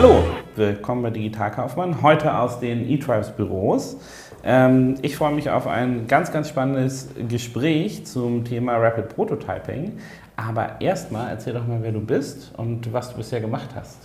Hallo, 0.00 0.22
willkommen 0.54 1.02
bei 1.02 1.10
Digital 1.10 1.50
Kaufmann, 1.50 2.02
heute 2.02 2.38
aus 2.38 2.60
den 2.60 2.88
eTribes 2.88 3.32
Büros. 3.32 3.96
Ähm, 4.44 4.94
ich 5.02 5.16
freue 5.16 5.32
mich 5.32 5.50
auf 5.50 5.66
ein 5.66 6.06
ganz, 6.06 6.30
ganz 6.30 6.48
spannendes 6.50 7.08
Gespräch 7.28 8.06
zum 8.06 8.44
Thema 8.44 8.76
Rapid 8.76 9.08
Prototyping. 9.08 9.98
Aber 10.36 10.80
erstmal 10.80 11.30
erzähl 11.30 11.52
doch 11.54 11.66
mal, 11.66 11.82
wer 11.82 11.90
du 11.90 11.98
bist 12.00 12.56
und 12.56 12.92
was 12.92 13.10
du 13.10 13.16
bisher 13.16 13.40
gemacht 13.40 13.70
hast. 13.74 13.98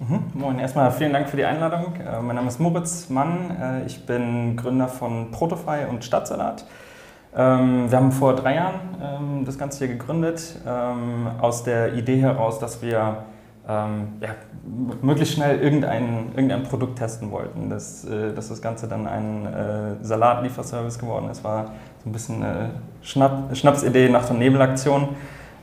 Mhm. 0.00 0.24
Moin, 0.34 0.58
erstmal 0.58 0.90
vielen 0.90 1.12
Dank 1.12 1.28
für 1.28 1.36
die 1.36 1.44
Einladung. 1.44 1.94
Äh, 1.94 2.20
mein 2.22 2.34
Name 2.34 2.48
ist 2.48 2.58
Moritz 2.58 3.08
Mann. 3.08 3.56
Äh, 3.56 3.86
ich 3.86 4.04
bin 4.04 4.56
Gründer 4.56 4.88
von 4.88 5.30
Protofy 5.30 5.84
und 5.88 6.04
Stadtsalat. 6.04 6.64
Ähm, 7.36 7.88
wir 7.88 7.96
haben 7.96 8.10
vor 8.10 8.34
drei 8.34 8.56
Jahren 8.56 8.80
ähm, 9.00 9.44
das 9.44 9.56
Ganze 9.56 9.86
hier 9.86 9.94
gegründet, 9.94 10.56
aus 11.40 11.62
der 11.62 11.94
Idee 11.94 12.16
heraus, 12.16 12.58
dass 12.58 12.82
wir 12.82 13.18
ja, 13.68 14.28
möglichst 15.02 15.34
schnell 15.34 15.58
irgendein, 15.58 16.28
irgendein 16.34 16.62
Produkt 16.62 16.98
testen 16.98 17.30
wollten. 17.30 17.68
Dass, 17.68 18.04
äh, 18.04 18.32
dass 18.32 18.48
das 18.48 18.62
Ganze 18.62 18.86
dann 18.88 19.06
ein 19.06 19.96
Salatlieferservice 20.02 20.98
geworden 20.98 21.28
ist, 21.30 21.42
war 21.42 21.72
so 22.02 22.10
ein 22.10 22.12
bisschen 22.12 22.42
eine 22.42 22.70
Schnapp, 23.02 23.56
Schnapsidee 23.56 24.08
nach 24.08 24.26
der 24.26 24.36
Nebelaktion. 24.36 25.08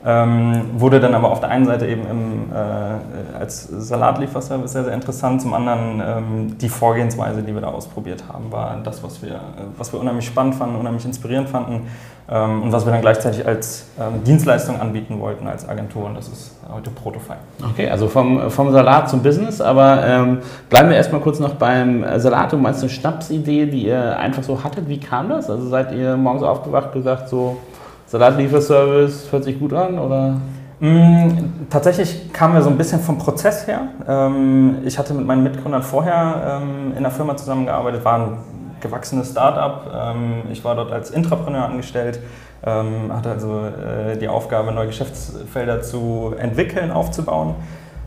Ähm, 0.05 0.71
wurde 0.73 0.99
dann 0.99 1.15
aber 1.15 1.31
auf 1.31 1.39
der 1.39 1.49
einen 1.49 1.65
Seite 1.65 1.87
eben 1.87 2.01
im, 2.09 2.51
äh, 2.51 3.39
als 3.39 3.63
Salatlieferservice 3.63 4.73
sehr, 4.73 4.83
sehr 4.83 4.93
interessant. 4.93 5.41
Zum 5.41 5.53
anderen 5.53 6.01
ähm, 6.05 6.57
die 6.57 6.67
Vorgehensweise, 6.67 7.41
die 7.41 7.53
wir 7.53 7.61
da 7.61 7.69
ausprobiert 7.69 8.25
haben, 8.27 8.51
war 8.51 8.75
das, 8.83 9.01
was 9.01 9.21
wir, 9.21 9.39
was 9.77 9.93
wir 9.93 10.01
unheimlich 10.01 10.25
spannend 10.25 10.55
fanden, 10.55 10.75
unheimlich 10.75 11.05
inspirierend 11.05 11.47
fanden 11.47 11.87
ähm, 12.29 12.63
und 12.63 12.71
was 12.73 12.85
wir 12.85 12.91
dann 12.91 12.99
gleichzeitig 12.99 13.47
als 13.47 13.85
ähm, 13.97 14.25
Dienstleistung 14.25 14.81
anbieten 14.81 15.21
wollten 15.21 15.47
als 15.47 15.69
Agentur. 15.69 16.05
Und 16.05 16.15
das 16.15 16.27
ist 16.27 16.55
heute 16.69 16.89
Protofy. 16.89 17.35
Okay, 17.71 17.89
also 17.89 18.09
vom, 18.09 18.51
vom 18.51 18.73
Salat 18.73 19.09
zum 19.09 19.23
Business, 19.23 19.61
aber 19.61 20.05
ähm, 20.05 20.39
bleiben 20.69 20.89
wir 20.89 20.97
erstmal 20.97 21.21
kurz 21.21 21.39
noch 21.39 21.53
beim 21.53 22.03
Salat. 22.17 22.51
Du 22.51 22.57
meinst 22.57 22.81
eine 22.81 22.89
Schnapsidee, 22.89 23.67
die 23.67 23.85
ihr 23.85 24.19
einfach 24.19 24.43
so 24.43 24.61
hattet. 24.65 24.89
Wie 24.89 24.99
kam 24.99 25.29
das? 25.29 25.49
Also 25.49 25.69
seid 25.69 25.93
ihr 25.93 26.17
morgens 26.17 26.43
aufgewacht 26.43 26.91
gesagt 26.91 27.29
so 27.29 27.55
Salatlieferservice 28.13 29.31
hört 29.31 29.43
sich 29.43 29.57
gut 29.57 29.73
an 29.73 29.97
oder? 29.97 30.35
Mm, 30.79 31.29
tatsächlich 31.71 32.31
kamen 32.31 32.53
wir 32.53 32.61
so 32.61 32.69
ein 32.69 32.77
bisschen 32.77 32.99
vom 32.99 33.17
Prozess 33.17 33.65
her. 33.65 33.87
Ähm, 34.07 34.77
ich 34.85 34.99
hatte 34.99 35.15
mit 35.15 35.25
meinen 35.25 35.41
Mitgründern 35.41 35.81
vorher 35.81 36.61
ähm, 36.61 36.93
in 36.95 37.01
der 37.01 37.11
Firma 37.11 37.35
zusammengearbeitet, 37.35 38.05
war 38.05 38.19
ein 38.19 38.37
gewachsenes 38.81 39.31
Startup. 39.31 39.91
Ähm, 39.91 40.43
ich 40.51 40.63
war 40.63 40.75
dort 40.75 40.91
als 40.91 41.09
Intrapreneur 41.09 41.65
angestellt, 41.65 42.19
hatte 42.63 43.29
also 43.31 43.61
äh, 43.61 44.15
die 44.17 44.27
Aufgabe, 44.27 44.71
neue 44.71 44.87
Geschäftsfelder 44.87 45.81
zu 45.81 46.33
entwickeln, 46.37 46.91
aufzubauen. 46.91 47.55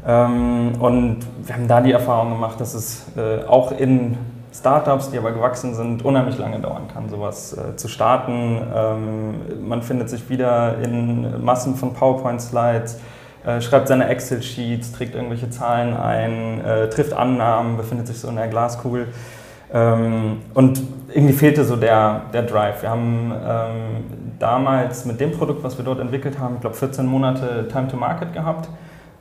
Und 0.04 1.18
wir 1.42 1.54
haben 1.54 1.66
da 1.66 1.80
die 1.80 1.90
Erfahrung 1.90 2.30
gemacht, 2.30 2.60
dass 2.60 2.74
es 2.74 3.06
äh, 3.16 3.44
auch 3.44 3.72
in 3.72 4.16
Startups, 4.52 5.10
die 5.10 5.18
aber 5.18 5.32
gewachsen 5.32 5.74
sind, 5.74 6.04
unheimlich 6.04 6.38
lange 6.38 6.60
dauern 6.60 6.88
kann, 6.92 7.08
sowas 7.08 7.56
äh, 7.56 7.76
zu 7.76 7.88
starten. 7.88 8.60
Ähm, 8.74 9.68
man 9.68 9.82
findet 9.82 10.08
sich 10.08 10.28
wieder 10.28 10.78
in 10.78 11.44
Massen 11.44 11.74
von 11.74 11.92
PowerPoint-Slides, 11.92 12.98
äh, 13.44 13.60
schreibt 13.60 13.88
seine 13.88 14.08
Excel-Sheets, 14.08 14.92
trägt 14.92 15.14
irgendwelche 15.14 15.50
Zahlen 15.50 15.96
ein, 15.96 16.64
äh, 16.64 16.88
trifft 16.88 17.12
Annahmen, 17.12 17.76
befindet 17.76 18.06
sich 18.06 18.18
so 18.18 18.28
in 18.28 18.36
der 18.36 18.48
Glaskugel. 18.48 19.08
Ähm, 19.72 20.38
und 20.54 20.80
irgendwie 21.12 21.34
fehlte 21.34 21.64
so 21.64 21.76
der, 21.76 22.22
der 22.32 22.42
Drive. 22.42 22.82
Wir 22.82 22.90
haben 22.90 23.32
ähm, 23.32 24.04
damals 24.38 25.04
mit 25.04 25.20
dem 25.20 25.32
Produkt, 25.32 25.64
was 25.64 25.76
wir 25.76 25.84
dort 25.84 26.00
entwickelt 26.00 26.38
haben, 26.38 26.56
ich 26.56 26.60
glaube 26.60 26.76
14 26.76 27.04
Monate 27.04 27.68
Time 27.68 27.88
to 27.88 27.96
Market 27.96 28.32
gehabt. 28.32 28.68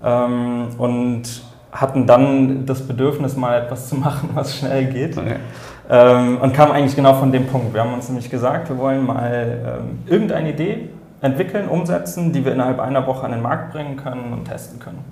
Ähm, 0.04 0.68
und 0.78 1.24
hatten 1.76 2.08
dann 2.08 2.66
das 2.66 2.82
Bedürfnis, 2.82 3.36
mal 3.36 3.62
etwas 3.62 3.90
zu 3.90 3.96
machen, 3.96 4.30
was 4.34 4.58
schnell 4.58 4.86
geht. 4.86 5.18
Okay. 5.18 5.36
Ähm, 5.90 6.38
und 6.42 6.54
kam 6.54 6.72
eigentlich 6.72 6.96
genau 6.96 7.14
von 7.14 7.32
dem 7.32 7.46
Punkt. 7.48 7.74
Wir 7.74 7.82
haben 7.82 7.94
uns 7.94 8.08
nämlich 8.08 8.30
gesagt, 8.30 8.70
wir 8.70 8.78
wollen 8.78 9.06
mal 9.06 9.80
ähm, 9.82 10.00
irgendeine 10.08 10.52
Idee 10.52 10.90
entwickeln, 11.22 11.68
umsetzen, 11.68 12.32
die 12.32 12.44
wir 12.44 12.54
innerhalb 12.54 12.80
einer 12.80 13.06
Woche 13.06 13.26
an 13.26 13.32
den 13.32 13.42
Markt 13.42 13.74
bringen 13.74 13.98
können 13.98 14.34
und 14.34 14.46
testen 14.46 14.80
können. 14.80 15.04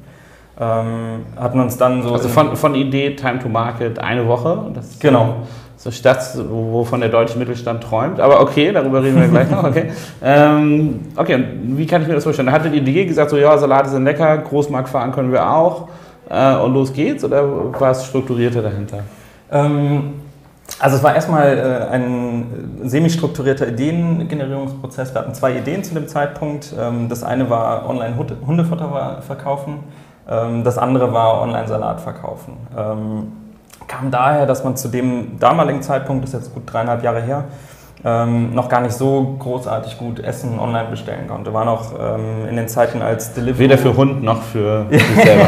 Ähm, 0.59 1.25
hatten 1.35 1.59
uns 1.59 1.78
dann 1.78 2.01
so. 2.01 2.13
Also 2.13 2.29
von, 2.29 2.56
von 2.56 2.75
Idee, 2.75 3.16
Time 3.16 3.40
to 3.40 3.50
Market, 3.50 4.00
eine 4.00 4.28
Woche. 4.28 4.72
Das 4.74 5.00
genau. 5.00 5.35
So 5.75 5.90
das, 6.01 6.40
wovon 6.50 7.01
der 7.01 7.09
deutsche 7.09 7.38
Mittelstand 7.38 7.84
träumt. 7.84 8.19
Aber 8.22 8.40
okay, 8.40 8.72
darüber 8.72 9.03
reden 9.03 9.19
wir 9.19 9.28
gleich 9.28 9.51
noch. 9.51 9.66
Okay, 9.66 9.91
ähm, 10.24 11.01
okay 11.18 11.35
und 11.35 11.78
wie 11.78 11.85
kann 11.85 12.01
ich 12.01 12.07
mir 12.07 12.13
das 12.13 12.24
vorstellen? 12.24 12.45
Da 12.45 12.53
hatte 12.53 12.69
die 12.69 12.78
Idee 12.78 13.06
gesagt, 13.06 13.31
so 13.31 13.38
ja, 13.38 13.57
Salate 13.57 13.90
sind 13.90 14.06
lecker, 14.06 14.38
Großmarkt 14.38 14.88
fahren 14.88 15.12
können 15.12 15.31
wir 15.31 15.50
auch 15.50 15.90
äh, 16.30 16.56
und 16.58 16.74
los 16.74 16.94
geht's 16.94 17.24
oder 17.24 17.80
war 17.80 17.92
es 17.92 18.06
strukturierter 18.06 18.62
dahinter? 18.62 19.00
Ähm, 19.52 20.16
also 20.80 20.98
es 20.98 21.04
war 21.04 21.14
erstmal 21.14 21.58
äh, 21.58 21.94
ein 21.94 22.80
semi-strukturierter 22.84 23.68
Ideengenerierungsprozess. 23.68 25.14
Wir 25.14 25.22
hatten 25.22 25.34
zwei 25.34 25.58
Ideen 25.58 25.84
zu 25.84 25.94
dem 25.94 26.08
Zeitpunkt. 26.08 26.74
Ähm, 26.78 27.10
das 27.10 27.24
eine 27.24 27.50
war 27.50 27.88
Online-Hundefutter 27.90 29.22
verkaufen, 29.22 29.80
ähm, 30.30 30.64
das 30.64 30.78
andere 30.78 31.14
war 31.14 31.42
Online-Salat 31.42 32.02
verkaufen. 32.02 32.58
Ähm, 32.78 33.32
kam 33.88 34.12
daher, 34.12 34.46
dass 34.46 34.64
man 34.64 34.76
zu 34.78 34.88
dem 34.88 35.40
damaligen 35.40 35.82
Zeitpunkt, 35.82 36.24
das 36.24 36.34
ist 36.34 36.40
jetzt 36.46 36.54
gut 36.54 36.64
dreieinhalb 36.66 37.04
Jahre 37.04 37.22
her, 37.22 37.46
ähm, 38.06 38.53
noch 38.53 38.68
gar 38.68 38.81
nicht 38.81 38.94
so 38.94 39.36
großartig 39.40 39.97
gut 39.97 40.19
Essen 40.19 40.59
online 40.59 40.90
bestellen 40.90 41.28
konnte. 41.28 41.53
War 41.53 41.64
noch 41.64 41.94
ähm, 41.97 42.47
in 42.50 42.58
den 42.58 42.68
Zeiten 42.68 43.02
als 43.02 43.34
Deliveroo. 43.34 43.59
Weder 43.59 43.78
für 43.78 43.96
Hund 43.96 44.24
noch 44.24 44.41
für 44.41 44.88
sich 44.91 45.02
selber. 45.02 45.47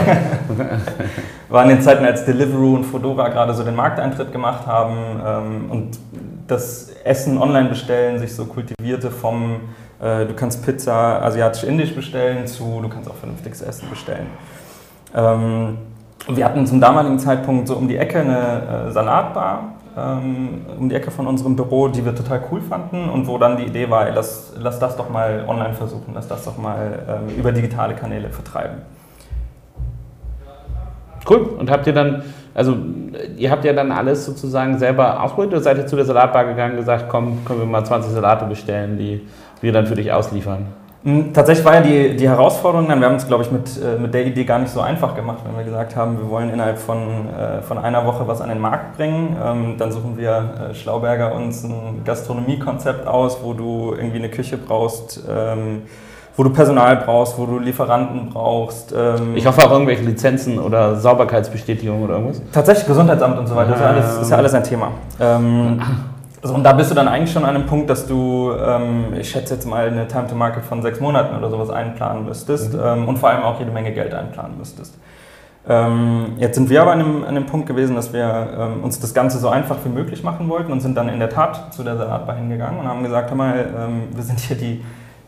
War 1.50 1.64
in 1.64 1.70
den 1.70 1.82
Zeiten 1.82 2.06
als 2.06 2.24
Deliveroo 2.24 2.76
und 2.76 2.86
Fodora 2.86 3.28
gerade 3.28 3.54
so 3.54 3.64
den 3.64 3.76
Markteintritt 3.76 4.32
gemacht 4.32 4.66
haben 4.68 4.96
ähm, 5.26 5.72
und 5.72 6.00
das 6.48 6.92
Essen 7.04 7.38
online 7.38 7.70
bestellen 7.70 8.20
sich 8.20 8.34
so 8.34 8.46
kultivierte 8.46 9.12
vom 9.12 9.62
äh, 10.00 10.26
du 10.26 10.34
kannst 10.34 10.64
Pizza 10.66 11.22
asiatisch-indisch 11.24 11.94
bestellen 11.94 12.48
zu 12.48 12.80
du 12.82 12.88
kannst 12.88 13.10
auch 13.10 13.16
vernünftiges 13.16 13.62
Essen 13.62 13.90
bestellen. 13.90 14.28
Ähm, 15.14 15.78
wir 16.28 16.46
hatten 16.46 16.66
zum 16.66 16.80
damaligen 16.80 17.20
Zeitpunkt 17.20 17.68
so 17.68 17.76
um 17.76 17.88
die 17.88 17.98
Ecke 17.98 18.20
eine 18.20 18.88
äh, 18.88 18.92
Salatbar 18.92 19.76
ähm, 19.98 20.66
um 20.78 20.90
die 20.90 20.96
Ecke 20.96 21.12
von 21.12 21.28
unserem 21.28 21.56
Büro, 21.56 21.88
die 21.88 22.04
wir 22.04 22.16
total 22.16 22.44
cool 22.52 22.62
fanden 22.62 23.10
und 23.10 23.28
wo 23.28 23.38
dann 23.38 23.58
die 23.58 23.64
Idee 23.64 23.90
war, 23.90 24.08
ey, 24.08 24.14
lass, 24.14 24.54
lass 24.58 24.80
das 24.80 24.98
doch 24.98 25.10
mal 25.10 25.46
online 25.48 25.74
versuchen, 25.74 26.14
lass 26.14 26.28
das 26.28 26.44
doch 26.46 26.58
mal 26.58 27.00
ähm, 27.08 27.36
über 27.36 27.52
digitale 27.52 27.96
Kanäle 27.96 28.30
vertreiben. 28.30 28.78
Cool. 31.30 31.40
Und 31.58 31.72
habt 31.72 31.88
ihr 31.88 31.94
dann, 31.94 32.24
also 32.54 32.76
ihr 33.38 33.50
habt 33.50 33.66
ja 33.66 33.74
dann 33.74 33.92
alles 33.92 34.26
sozusagen 34.26 34.78
selber 34.78 35.24
ausprobiert 35.24 35.54
oder 35.54 35.62
seid 35.62 35.78
ihr 35.78 35.88
zu 35.88 35.96
der 35.96 36.06
Salatbar 36.06 36.46
gegangen 36.46 36.74
und 36.74 36.80
gesagt, 36.80 37.06
komm, 37.10 37.44
können 37.46 37.60
wir 37.60 37.66
mal 37.66 37.84
20 37.84 38.12
Salate 38.12 38.46
bestellen, 38.46 38.98
die 38.98 39.26
wir 39.62 39.72
dann 39.72 39.88
für 39.88 39.96
dich 39.96 40.12
ausliefern? 40.12 40.68
Hm, 41.06 41.34
tatsächlich 41.34 41.64
war 41.64 41.76
ja 41.76 41.82
die, 41.82 42.16
die 42.16 42.28
Herausforderung 42.28 42.90
dann, 42.90 43.00
wir 43.00 43.08
haben 43.08 43.18
es, 43.18 43.28
glaube 43.28 43.44
ich, 43.44 43.52
mit, 43.52 43.80
äh, 43.80 44.00
mit 44.00 44.16
der 44.16 44.26
Idee 44.26 44.44
gar 44.44 44.58
nicht 44.58 44.72
so 44.72 44.82
einfach 44.82 45.16
gemacht, 45.16 45.38
wenn 45.46 45.56
wir 45.56 45.64
gesagt 45.64 45.96
haben, 45.96 46.18
wir 46.18 46.28
wollen 46.32 46.50
innerhalb 46.50 46.80
von, 46.80 46.98
äh, 47.30 47.62
von 47.62 47.78
einer 47.78 48.08
Woche 48.08 48.28
was 48.28 48.42
an 48.42 48.50
den 48.50 48.58
Markt 48.58 48.98
bringen. 48.98 49.38
Ähm, 49.44 49.76
dann 49.78 49.92
suchen 49.92 50.18
wir 50.18 50.72
äh, 50.72 50.74
Schlauberger 50.74 51.36
uns 51.36 51.64
ein 51.64 52.02
Gastronomiekonzept 52.04 53.06
aus, 53.06 53.38
wo 53.44 53.54
du 53.54 53.94
irgendwie 53.96 54.18
eine 54.18 54.30
Küche 54.30 54.58
brauchst, 54.58 55.24
ähm, 55.30 55.84
wo 56.36 56.44
du 56.44 56.50
Personal 56.50 56.98
brauchst, 56.98 57.38
wo 57.38 57.46
du 57.46 57.60
Lieferanten 57.60 58.32
brauchst. 58.32 58.92
Ähm 58.98 59.36
ich 59.36 59.46
hoffe 59.46 59.64
auch 59.64 59.72
irgendwelche 59.72 60.04
Lizenzen 60.04 60.58
oder 60.58 60.96
Sauberkeitsbestätigungen 60.96 62.04
oder 62.04 62.16
irgendwas. 62.16 62.42
Tatsächlich 62.52 62.88
Gesundheitsamt 62.88 63.38
und 63.38 63.46
so 63.46 63.56
weiter, 63.56 63.70
das 63.70 63.80
ist, 63.80 63.86
alles, 63.86 64.22
ist 64.24 64.32
ja 64.32 64.38
alles 64.38 64.54
ein 64.56 64.64
Thema. 64.64 64.88
Ähm, 65.20 65.80
also, 66.46 66.54
und 66.54 66.64
da 66.64 66.74
bist 66.74 66.92
du 66.92 66.96
dann 66.96 67.08
eigentlich 67.08 67.32
schon 67.32 67.44
an 67.44 67.56
einem 67.56 67.66
Punkt, 67.66 67.90
dass 67.90 68.06
du, 68.06 68.52
ähm, 68.52 69.16
ich 69.20 69.32
schätze 69.32 69.56
jetzt 69.56 69.66
mal, 69.66 69.88
eine 69.88 70.08
Time 70.08 70.28
to 70.28 70.36
Market 70.36 70.64
von 70.64 70.84
sechs 70.84 71.00
Monaten 71.00 71.36
oder 71.36 71.50
sowas 71.50 71.72
einplanen 71.72 72.24
müsstest 72.24 72.74
mhm. 72.74 72.82
ähm, 72.84 73.08
und 73.08 73.18
vor 73.18 73.30
allem 73.30 73.42
auch 73.42 73.58
jede 73.58 73.72
Menge 73.72 73.92
Geld 73.94 74.14
einplanen 74.14 74.56
müsstest. 74.56 74.96
Ähm, 75.68 76.34
jetzt 76.38 76.54
sind 76.54 76.70
wir 76.70 76.84
aber 76.84 76.92
an 76.92 77.00
einem, 77.00 77.24
an 77.24 77.30
einem 77.30 77.48
Punkt 77.48 77.66
gewesen, 77.66 77.96
dass 77.96 78.14
wir 78.14 78.48
ähm, 78.60 78.84
uns 78.84 79.00
das 79.00 79.16
Ganze 79.16 79.40
so 79.40 79.50
einfach 79.50 79.78
wie 79.86 79.90
möglich 79.90 80.22
machen 80.22 80.48
wollten 80.48 80.72
und 80.72 80.82
sind 80.82 80.96
dann 80.96 81.10
in 81.10 81.18
der 81.18 81.32
Tat 81.32 81.74
zu 81.74 81.82
der 81.82 81.98
Salatbar 81.98 82.36
hingegangen 82.36 82.80
und 82.80 82.88
haben 82.88 83.02
gesagt, 83.02 83.32
hör 83.32 83.38
mal, 83.38 83.66
ähm, 83.76 84.04
wir 84.14 84.24
sind 84.24 84.40
hier 84.40 84.56
die, 84.56 84.86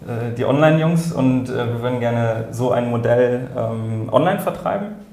äh, 0.07 0.35
die 0.37 0.45
Online-Jungs 0.45 1.13
und 1.13 1.49
äh, 1.49 1.55
wir 1.55 1.81
würden 1.81 1.99
gerne 1.99 2.49
so 2.51 2.69
ein 2.69 2.91
Modell 2.91 3.47
ähm, 3.57 4.09
online 4.11 4.39
vertreiben 4.39 5.07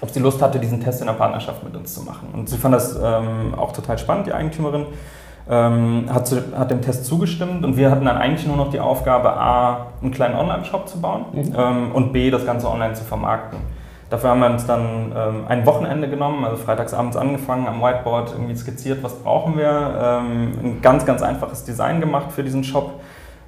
ob 0.00 0.10
sie 0.10 0.18
Lust 0.18 0.42
hatte, 0.42 0.58
diesen 0.58 0.82
Test 0.82 1.00
in 1.00 1.06
der 1.06 1.14
Partnerschaft 1.14 1.62
mit 1.62 1.76
uns 1.76 1.94
zu 1.94 2.02
machen. 2.02 2.30
Und 2.32 2.48
sie 2.48 2.58
fand 2.58 2.74
das 2.74 2.96
ähm, 3.00 3.54
auch 3.56 3.70
total 3.70 3.96
spannend, 3.98 4.26
die 4.26 4.32
Eigentümerin 4.32 4.86
ähm, 5.48 6.06
hat, 6.12 6.26
zu, 6.26 6.42
hat, 6.56 6.70
dem 6.70 6.80
Test 6.82 7.06
zugestimmt 7.06 7.64
und 7.64 7.76
wir 7.76 7.90
hatten 7.90 8.04
dann 8.04 8.16
eigentlich 8.16 8.46
nur 8.46 8.56
noch 8.56 8.70
die 8.70 8.80
Aufgabe, 8.80 9.32
A, 9.32 9.86
einen 10.00 10.12
kleinen 10.12 10.36
Online-Shop 10.36 10.88
zu 10.88 11.00
bauen 11.00 11.26
mhm. 11.32 11.54
ähm, 11.56 11.92
und 11.92 12.12
B, 12.12 12.30
das 12.30 12.46
Ganze 12.46 12.70
online 12.70 12.94
zu 12.94 13.04
vermarkten. 13.04 13.58
Dafür 14.10 14.30
haben 14.30 14.40
wir 14.40 14.50
uns 14.50 14.66
dann 14.66 15.12
ähm, 15.16 15.44
ein 15.48 15.64
Wochenende 15.64 16.08
genommen, 16.08 16.44
also 16.44 16.58
freitagsabends 16.58 17.16
angefangen, 17.16 17.66
am 17.66 17.80
Whiteboard 17.80 18.32
irgendwie 18.32 18.54
skizziert, 18.54 19.02
was 19.02 19.14
brauchen 19.14 19.56
wir. 19.56 20.20
Ähm, 20.22 20.52
ein 20.62 20.78
ganz, 20.82 21.06
ganz 21.06 21.22
einfaches 21.22 21.64
Design 21.64 22.00
gemacht 22.00 22.30
für 22.30 22.42
diesen 22.42 22.62
Shop. 22.62 23.00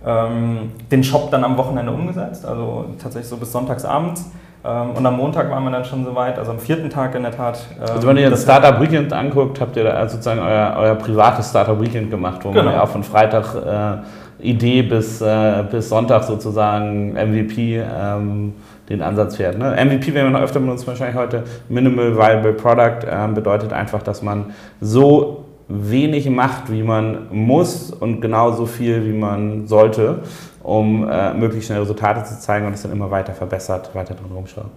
Ähm, 0.06 0.72
den 0.90 1.04
Shop 1.04 1.30
dann 1.30 1.44
am 1.44 1.58
Wochenende 1.58 1.92
umgesetzt, 1.92 2.46
also 2.46 2.86
tatsächlich 2.98 3.28
so 3.28 3.36
bis 3.36 3.52
sonntagsabends 3.52 4.30
und 4.64 5.04
am 5.04 5.16
Montag 5.16 5.50
waren 5.50 5.62
wir 5.64 5.70
dann 5.70 5.84
schon 5.84 6.04
soweit, 6.04 6.38
also 6.38 6.52
am 6.52 6.58
vierten 6.58 6.88
Tag 6.88 7.14
in 7.14 7.22
der 7.22 7.32
Tat. 7.32 7.66
Ähm, 7.76 7.86
also 7.94 8.08
wenn 8.08 8.16
ihr 8.16 8.30
das 8.30 8.42
Startup 8.42 8.80
Weekend 8.80 9.12
anguckt, 9.12 9.60
habt 9.60 9.76
ihr 9.76 9.84
da 9.84 10.08
sozusagen 10.08 10.40
euer, 10.40 10.74
euer 10.78 10.94
privates 10.94 11.50
Startup 11.50 11.78
Weekend 11.80 12.10
gemacht, 12.10 12.40
wo 12.44 12.50
genau. 12.50 12.64
man 12.64 12.74
ja 12.74 12.82
auch 12.82 12.88
von 12.88 13.02
Freitag 13.02 13.54
äh, 13.54 14.44
Idee 14.44 14.82
bis, 14.82 15.20
äh, 15.20 15.64
bis 15.70 15.88
Sonntag 15.88 16.24
sozusagen 16.24 17.12
MVP 17.12 17.78
ähm, 17.78 18.54
den 18.88 19.02
Ansatz 19.02 19.36
fährt. 19.36 19.58
Ne? 19.58 19.76
MVP, 19.84 20.14
wenn 20.14 20.32
man 20.32 20.42
öfter 20.42 20.60
benutzt, 20.60 20.86
wahrscheinlich 20.86 21.16
heute 21.16 21.44
Minimal 21.68 22.16
Viable 22.16 22.52
Product, 22.52 23.06
äh, 23.06 23.28
bedeutet 23.34 23.72
einfach, 23.72 24.02
dass 24.02 24.22
man 24.22 24.46
so 24.80 25.44
wenig 25.68 26.28
macht, 26.28 26.70
wie 26.70 26.82
man 26.82 27.26
muss 27.30 27.90
und 27.90 28.20
genauso 28.20 28.66
viel, 28.66 29.04
wie 29.06 29.16
man 29.16 29.66
sollte, 29.66 30.20
um 30.64 31.08
äh, 31.08 31.32
möglichst 31.34 31.68
schnell 31.68 31.78
Resultate 31.78 32.24
zu 32.24 32.40
zeigen 32.40 32.66
und 32.66 32.72
es 32.72 32.82
dann 32.82 32.90
immer 32.90 33.10
weiter 33.10 33.32
verbessert, 33.32 33.94
weiter 33.94 34.14
drin 34.14 34.32
rumschraubt. 34.34 34.70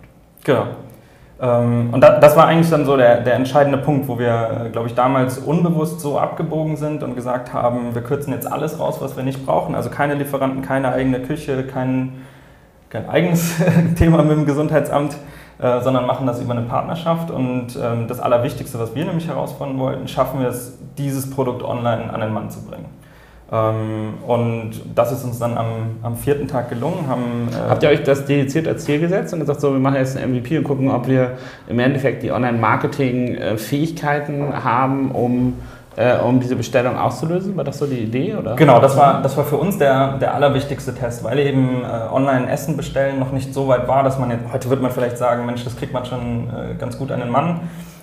Genau. 0.44 0.68
Ähm, 1.42 1.90
und 1.92 2.02
das 2.02 2.36
war 2.36 2.46
eigentlich 2.46 2.70
dann 2.70 2.86
so 2.86 2.96
der, 2.98 3.22
der 3.22 3.34
entscheidende 3.34 3.80
Punkt, 3.80 4.08
wo 4.08 4.20
wir, 4.20 4.66
äh, 4.66 4.70
glaube 4.70 4.88
ich, 4.88 4.94
damals 4.94 5.40
unbewusst 5.40 6.00
so 6.00 6.20
abgebogen 6.20 6.78
sind 6.78 7.02
und 7.02 7.16
gesagt 7.16 7.54
haben, 7.54 7.96
wir 7.96 8.04
kürzen 8.04 8.34
jetzt 8.34 8.52
alles 8.52 8.80
raus, 8.80 8.98
was 9.00 9.18
wir 9.18 9.24
nicht 9.24 9.46
brauchen. 9.46 9.74
Also 9.74 9.90
keine 9.90 10.14
Lieferanten, 10.14 10.62
keine 10.62 10.92
eigene 10.92 11.22
Küche, 11.22 11.64
kein, 11.64 12.14
kein 12.90 13.10
eigenes 13.10 13.56
Thema 13.98 14.22
mit 14.24 14.38
dem 14.38 14.46
Gesundheitsamt 14.46 15.18
äh, 15.60 15.82
sondern 15.82 16.06
machen 16.06 16.28
das 16.28 16.40
über 16.40 16.52
eine 16.52 16.62
Partnerschaft. 16.64 17.32
Und 17.32 17.78
ähm, 17.82 18.08
das 18.08 18.20
Allerwichtigste, 18.20 18.80
was 18.80 18.94
wir 18.94 19.06
nämlich 19.06 19.28
herausfinden 19.28 19.80
wollten, 19.80 20.08
schaffen 20.08 20.40
wir 20.40 20.50
es, 20.50 20.78
dieses 20.98 21.30
Produkt 21.30 21.64
online 21.64 22.14
an 22.14 22.22
den 22.22 22.32
Mann 22.34 22.50
zu 22.50 22.64
bringen. 22.64 22.86
Ähm, 23.52 24.14
und 24.28 24.74
das 24.94 25.12
ist 25.12 25.24
uns 25.24 25.40
dann 25.40 25.58
am, 25.58 25.96
am 26.04 26.16
vierten 26.18 26.48
Tag 26.48 26.70
gelungen. 26.70 27.08
Haben, 27.08 27.50
äh 27.52 27.56
Habt 27.70 27.82
ihr 27.84 27.90
euch 27.90 28.04
das 28.04 28.26
dediziert 28.26 28.68
als 28.68 28.86
Ziel 28.86 29.00
gesetzt 29.00 29.34
und 29.34 29.40
gesagt, 29.40 29.62
so, 29.62 29.72
wir 29.72 29.80
machen 29.80 29.96
jetzt 29.96 30.16
ein 30.18 30.32
MVP 30.32 30.58
und 30.58 30.66
gucken, 30.66 30.92
ob 30.92 31.08
wir 31.08 31.38
im 31.68 31.80
Endeffekt 31.80 32.22
die 32.24 32.32
Online-Marketing-Fähigkeiten 32.32 34.64
haben, 34.64 35.12
um 35.12 35.54
äh, 35.98 36.20
um 36.20 36.40
diese 36.40 36.56
Bestellung 36.56 36.98
auszulösen? 36.98 37.58
War 37.58 37.64
das 37.64 37.80
so 37.80 37.88
die 37.88 37.98
Idee? 37.98 38.36
Oder? 38.36 38.56
Genau, 38.56 38.80
das 38.80 38.96
war, 38.96 39.22
das 39.22 39.36
war 39.36 39.44
für 39.44 39.58
uns 39.58 39.80
der, 39.80 40.18
der 40.20 40.36
allerwichtigste 40.36 40.94
Test, 40.94 41.24
weil 41.24 41.40
eben 41.40 41.84
äh, 41.84 42.14
Online-Essen 42.14 42.78
bestellen 42.78 43.20
noch 43.20 43.32
nicht 43.32 43.54
so 43.54 43.68
weit 43.68 43.88
war, 43.88 44.04
dass 44.04 44.20
man 44.20 44.30
jetzt, 44.30 44.44
heute 44.54 44.70
wird 44.70 44.82
man 44.82 44.92
vielleicht 44.92 45.18
sagen, 45.18 45.46
Mensch, 45.46 45.64
das 45.64 45.76
kriegt 45.76 45.94
man 45.94 46.06
schon 46.06 46.50
äh, 46.50 46.76
ganz 46.80 47.00
gut 47.00 47.12
an 47.12 47.20
den 47.20 47.30
Mann. 47.30 47.62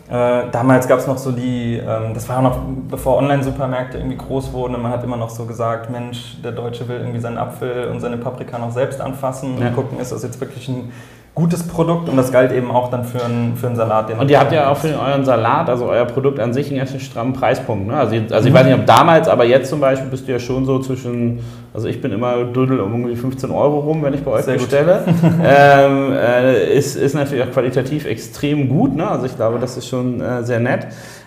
Äh, 0.09 0.51
damals 0.53 0.87
gab 0.87 0.99
es 0.99 1.07
noch 1.07 1.17
so 1.17 1.33
die, 1.33 1.77
ähm, 1.77 2.13
das 2.13 2.29
war 2.29 2.39
auch 2.39 2.43
noch 2.43 2.59
bevor 2.91 3.17
Online-Supermärkte 3.17 3.97
irgendwie 3.97 4.19
groß 4.19 4.53
wurden 4.53 4.75
und 4.75 4.83
man 4.83 4.93
hat 4.93 5.03
immer 5.03 5.17
noch 5.17 5.31
so 5.31 5.47
gesagt, 5.47 5.91
Mensch, 5.91 6.37
der 6.43 6.53
Deutsche 6.53 6.87
will 6.89 6.99
irgendwie 6.99 7.21
seinen 7.21 7.39
Apfel 7.39 7.89
und 7.89 8.01
seine 8.01 8.19
Paprika 8.19 8.59
noch 8.59 8.71
selbst 8.71 9.01
anfassen 9.01 9.59
ja. 9.59 9.69
und 9.69 9.75
gucken, 9.75 9.99
ist 9.99 10.13
das 10.13 10.23
jetzt 10.23 10.39
wirklich 10.41 10.69
ein 10.69 10.93
gutes 11.35 11.65
Produkt 11.65 12.09
und 12.09 12.17
das 12.17 12.31
galt 12.31 12.53
eben 12.53 12.71
auch 12.71 12.91
dann 12.91 13.05
für 13.05 13.25
einen, 13.25 13.57
für 13.57 13.67
einen 13.67 13.75
Salat. 13.75 14.17
und 14.17 14.31
ihr 14.31 14.39
habt 14.39 14.53
ja 14.53 14.71
auch 14.71 14.77
für 14.77 14.87
den, 14.87 14.97
euren 14.97 15.25
Salat, 15.25 15.69
also 15.69 15.87
euer 15.87 16.05
Produkt 16.05 16.39
an 16.39 16.53
sich, 16.53 16.69
einen 16.69 16.79
ganz 16.79 16.95
strammen 17.03 17.33
Preispunkt. 17.33 17.89
Ne? 17.89 17.97
Also, 17.97 18.15
also 18.31 18.49
ich 18.49 18.55
weiß 18.55 18.65
nicht, 18.67 18.77
ob 18.77 18.87
damals, 18.87 19.27
aber 19.27 19.45
jetzt 19.45 19.69
zum 19.69 19.81
Beispiel 19.81 20.09
bist 20.09 20.29
du 20.29 20.33
ja 20.33 20.39
schon 20.39 20.65
so 20.65 20.79
zwischen, 20.79 21.41
also 21.73 21.89
ich 21.89 22.01
bin 22.01 22.13
immer 22.13 22.45
dödel 22.45 22.79
um 22.79 22.93
irgendwie 22.93 23.17
15 23.17 23.51
Euro 23.51 23.81
rum, 23.81 24.03
wenn 24.05 24.15
ich 24.15 24.23
bei 24.23 24.31
euch 24.31 24.45
Sehr 24.45 24.55
bestelle. 24.55 25.03
ähm, 25.45 26.13
äh, 26.13 26.73
ist, 26.77 26.95
ist 26.95 27.15
natürlich 27.15 27.43
auch 27.43 27.51
qualitativ 27.51 28.07
extrem 28.07 28.69
gut, 28.69 28.95
ne? 28.95 29.11
also 29.11 29.27
ich 29.27 29.35
glaube, 29.35 29.59
das 29.59 29.77
ist 29.77 29.89
schon 29.89 30.21
äh, 30.21 30.45
sehr 30.45 30.61
nett. 30.61 30.87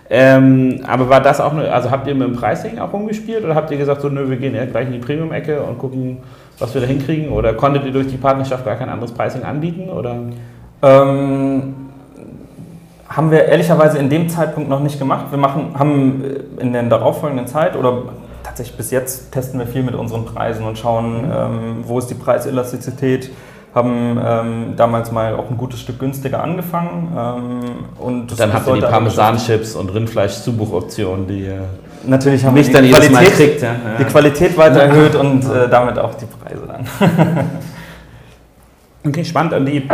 Ähm, 0.10 0.80
aber 0.88 1.10
war 1.10 1.20
das 1.20 1.42
auch, 1.42 1.52
eine, 1.52 1.70
also 1.70 1.92
habt 1.92 2.08
ihr 2.08 2.16
mit 2.16 2.30
dem 2.30 2.36
Pricing 2.38 2.80
auch 2.80 2.94
rumgespielt 2.94 3.44
oder 3.44 3.56
habt 3.56 3.72
ihr 3.72 3.78
gesagt, 3.78 4.00
so 4.00 4.08
nö, 4.08 4.30
wir 4.30 4.38
gehen 4.38 4.56
gleich 4.72 4.88
in 4.88 4.94
die 4.94 5.00
Premium-Ecke 5.00 5.62
und 5.62 5.78
gucken, 5.80 6.20
was 6.60 6.74
wir 6.74 6.82
da 6.82 6.88
hinkriegen? 6.88 7.30
Oder 7.30 7.54
konntet 7.54 7.86
ihr 7.86 7.92
durch 7.92 8.08
die 8.08 8.18
Partnerschaft 8.18 8.66
gar 8.66 8.76
kein 8.76 8.90
anderes 8.90 9.12
Pricing 9.12 9.44
anbieten? 9.44 9.90
Oder? 9.90 10.16
Ähm, 10.82 11.76
haben 13.10 13.32
wir 13.32 13.46
ehrlicherweise 13.46 13.98
in 13.98 14.10
dem 14.10 14.30
Zeitpunkt 14.30 14.70
noch 14.70 14.80
nicht 14.80 15.00
gemacht. 15.00 15.28
Wir 15.30 15.38
machen, 15.38 15.76
haben 15.78 16.24
in 16.60 16.74
der 16.74 16.84
darauffolgenden 16.84 17.48
Zeit 17.48 17.76
oder 17.76 18.04
tatsächlich 18.44 18.78
bis 18.78 18.92
jetzt 18.92 19.32
testen 19.32 19.60
wir 19.60 19.68
viel 19.68 19.84
mit 19.84 19.96
unseren 19.96 20.26
Preisen 20.26 20.66
und 20.66 20.78
schauen, 20.78 21.26
mhm. 21.26 21.32
ähm, 21.32 21.76
wo 21.84 22.00
ist 22.00 22.08
die 22.08 22.16
Preiselastizität 22.16 23.32
haben 23.78 24.20
ähm, 24.24 24.74
damals 24.76 25.12
mal 25.12 25.36
auch 25.36 25.50
ein 25.50 25.58
gutes 25.58 25.80
Stück 25.80 26.00
günstiger 26.00 26.44
angefangen. 26.44 27.16
Ähm, 27.16 27.60
und 28.00 28.40
dann 28.40 28.52
habt 28.52 28.68
ihr 28.68 28.74
die 28.76 28.82
Parmesan-Chips 28.82 29.76
und 29.76 29.94
Rindfleisch-Zubuchoptionen, 29.94 31.28
die 31.28 31.46
ihr 31.46 31.66
natürlich 32.08 32.46
haben 32.46 32.54
nicht 32.54 32.74
wir 32.74 32.82
die, 32.82 32.92
Qualität, 32.92 33.34
kriegt, 33.34 33.62
ja. 33.62 33.76
die 34.00 34.06
Qualität 34.06 34.58
weiter 34.58 34.82
erhöht 34.82 35.16
und 35.16 35.44
äh, 35.44 35.70
damit 35.70 36.00
auch 36.00 36.16
die 36.16 36.26
Preise 36.26 36.64
dann. 36.68 37.50
okay, 39.08 39.24
spannend. 39.24 39.54
an 39.54 39.66
die 39.66 39.88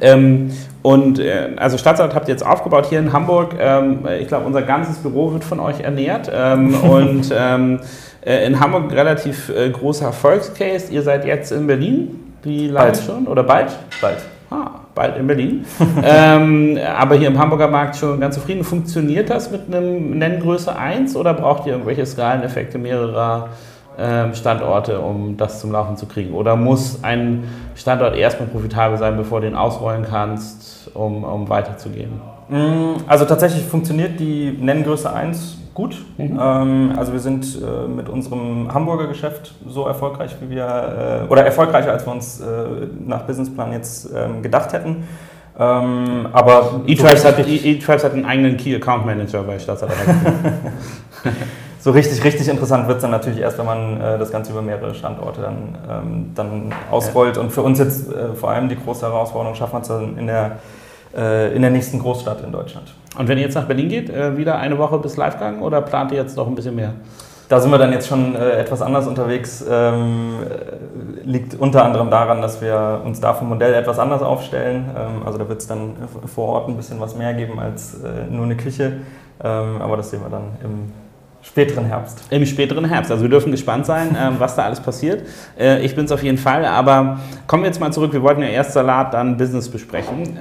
ähm, 0.00 0.50
und 0.82 1.18
äh, 1.18 1.50
also 1.56 1.76
Stadtsalat 1.76 2.14
habt 2.14 2.28
ihr 2.28 2.32
jetzt 2.32 2.46
aufgebaut 2.46 2.86
hier 2.86 2.98
in 2.98 3.12
Hamburg. 3.12 3.54
Ähm, 3.58 4.06
ich 4.20 4.28
glaube, 4.28 4.46
unser 4.46 4.62
ganzes 4.62 4.98
Büro 4.98 5.32
wird 5.32 5.44
von 5.44 5.60
euch 5.60 5.80
ernährt. 5.80 6.30
Ähm, 6.32 6.74
und 6.82 7.32
ähm, 7.36 7.80
äh, 8.24 8.46
in 8.46 8.60
Hamburg 8.60 8.92
relativ 8.92 9.48
äh, 9.50 9.70
großer 9.70 10.06
Erfolgscase. 10.06 10.92
Ihr 10.92 11.02
seid 11.02 11.24
jetzt 11.24 11.52
in 11.52 11.66
Berlin. 11.66 12.34
Wie 12.42 12.68
lange 12.68 12.92
bald. 12.92 13.02
schon? 13.04 13.26
Oder 13.26 13.42
bald? 13.42 13.76
Bald. 14.00 14.18
Ah, 14.50 14.77
bald 14.98 15.16
in 15.16 15.26
Berlin. 15.28 15.64
ähm, 16.02 16.76
aber 16.96 17.14
hier 17.14 17.28
im 17.28 17.38
Hamburger 17.38 17.68
Markt 17.68 17.96
schon 17.96 18.18
ganz 18.18 18.34
zufrieden. 18.34 18.64
Funktioniert 18.64 19.30
das 19.30 19.50
mit 19.50 19.62
einem 19.66 20.18
Nenngröße 20.18 20.76
1 20.76 21.14
oder 21.14 21.34
braucht 21.34 21.66
ihr 21.66 21.72
irgendwelche 21.74 22.04
Skaleneffekte 22.04 22.78
mehrerer 22.78 23.50
ähm, 23.96 24.34
Standorte, 24.34 24.98
um 24.98 25.36
das 25.36 25.60
zum 25.60 25.70
Laufen 25.70 25.96
zu 25.96 26.06
kriegen? 26.06 26.34
Oder 26.34 26.56
muss 26.56 27.04
ein 27.04 27.44
Standort 27.76 28.16
erstmal 28.16 28.48
profitabel 28.48 28.98
sein, 28.98 29.16
bevor 29.16 29.40
du 29.40 29.46
den 29.46 29.56
ausrollen 29.56 30.04
kannst, 30.08 30.90
um, 30.94 31.22
um 31.22 31.48
weiterzugehen? 31.48 32.20
Mm, 32.48 32.94
also 33.06 33.24
tatsächlich 33.24 33.64
funktioniert 33.64 34.18
die 34.18 34.56
Nenngröße 34.60 35.12
1 35.12 35.57
gut. 35.78 35.96
Mhm. 36.16 36.38
Ähm, 36.42 36.92
also 36.96 37.12
wir 37.12 37.20
sind 37.20 37.46
äh, 37.56 37.86
mit 37.86 38.08
unserem 38.08 38.74
Hamburger 38.74 39.06
Geschäft 39.06 39.54
so 39.64 39.86
erfolgreich, 39.86 40.34
wie 40.40 40.50
wir, 40.50 41.22
äh, 41.24 41.32
oder 41.32 41.44
erfolgreicher, 41.44 41.92
als 41.92 42.04
wir 42.04 42.12
uns 42.12 42.40
äh, 42.40 42.44
nach 43.06 43.22
Businessplan 43.22 43.72
jetzt 43.72 44.10
ähm, 44.12 44.42
gedacht 44.42 44.72
hätten. 44.72 45.04
Ähm, 45.56 46.28
aber 46.32 46.80
eTribes 46.86 47.24
hat, 47.24 47.38
e 47.38 47.80
hat 47.80 48.12
einen 48.12 48.24
eigenen 48.24 48.56
Key 48.56 48.74
Account 48.74 49.06
Manager 49.06 49.44
bei 49.44 49.56
Staatsanwalt. 49.56 49.98
so 51.78 51.92
richtig, 51.92 52.24
richtig 52.24 52.48
interessant 52.48 52.88
wird 52.88 52.96
es 52.96 53.02
dann 53.02 53.12
natürlich 53.12 53.38
erst, 53.38 53.58
wenn 53.58 53.66
man 53.66 54.00
äh, 54.00 54.18
das 54.18 54.32
Ganze 54.32 54.50
über 54.50 54.62
mehrere 54.62 54.94
Standorte 54.96 55.42
dann, 55.42 55.78
ähm, 55.88 56.30
dann 56.34 56.74
ausrollt. 56.90 57.38
Und 57.38 57.52
für 57.52 57.62
uns 57.62 57.78
jetzt 57.78 58.12
äh, 58.12 58.34
vor 58.34 58.50
allem 58.50 58.68
die 58.68 58.76
große 58.76 59.06
Herausforderung, 59.06 59.54
schaffen 59.54 59.74
wir 59.74 59.82
es 59.82 59.88
dann 59.88 60.18
in 60.18 60.26
der 60.26 60.58
in 61.14 61.62
der 61.62 61.70
nächsten 61.70 61.98
Großstadt 61.98 62.44
in 62.44 62.52
Deutschland. 62.52 62.92
Und 63.18 63.26
wenn 63.26 63.36
ihr 63.38 63.44
jetzt 63.44 63.54
nach 63.54 63.64
Berlin 63.64 63.88
geht, 63.88 64.10
äh, 64.10 64.36
wieder 64.36 64.58
eine 64.58 64.78
Woche 64.78 64.98
bis 64.98 65.16
Livegang 65.16 65.60
oder 65.60 65.80
plant 65.80 66.12
ihr 66.12 66.18
jetzt 66.18 66.36
noch 66.36 66.46
ein 66.46 66.54
bisschen 66.54 66.76
mehr? 66.76 66.92
Da 67.48 67.60
sind 67.60 67.70
wir 67.70 67.78
dann 67.78 67.92
jetzt 67.92 68.06
schon 68.06 68.36
äh, 68.36 68.58
etwas 68.58 68.82
anders 68.82 69.06
unterwegs. 69.06 69.64
Ähm, 69.68 70.34
liegt 71.24 71.54
unter 71.54 71.84
anderem 71.84 72.10
daran, 72.10 72.42
dass 72.42 72.60
wir 72.60 73.00
uns 73.04 73.20
da 73.20 73.32
vom 73.32 73.48
Modell 73.48 73.74
etwas 73.74 73.98
anders 73.98 74.22
aufstellen. 74.22 74.90
Ähm, 74.96 75.26
also 75.26 75.38
da 75.38 75.48
wird 75.48 75.60
es 75.60 75.66
dann 75.66 75.94
vor 76.26 76.48
Ort 76.48 76.68
ein 76.68 76.76
bisschen 76.76 77.00
was 77.00 77.16
mehr 77.16 77.34
geben 77.34 77.58
als 77.58 77.96
nur 78.30 78.44
eine 78.44 78.56
Küche. 78.56 78.98
Ähm, 79.42 79.80
aber 79.80 79.96
das 79.96 80.10
sehen 80.10 80.20
wir 80.22 80.30
dann 80.30 80.58
im 80.62 80.92
Späteren 81.40 81.84
Herbst. 81.86 82.24
Im 82.30 82.44
späteren 82.44 82.84
Herbst. 82.84 83.10
Also 83.10 83.22
wir 83.22 83.30
dürfen 83.30 83.52
gespannt 83.52 83.86
sein, 83.86 84.16
ähm, 84.18 84.34
was 84.38 84.56
da 84.56 84.64
alles 84.64 84.80
passiert. 84.80 85.26
Äh, 85.58 85.84
ich 85.84 85.94
bin 85.94 86.04
es 86.04 86.12
auf 86.12 86.22
jeden 86.22 86.38
Fall. 86.38 86.64
Aber 86.64 87.20
kommen 87.46 87.62
wir 87.62 87.68
jetzt 87.68 87.80
mal 87.80 87.92
zurück. 87.92 88.12
Wir 88.12 88.22
wollten 88.22 88.42
ja 88.42 88.48
erst 88.48 88.72
Salat, 88.72 89.14
dann 89.14 89.36
Business 89.36 89.68
besprechen. 89.68 90.36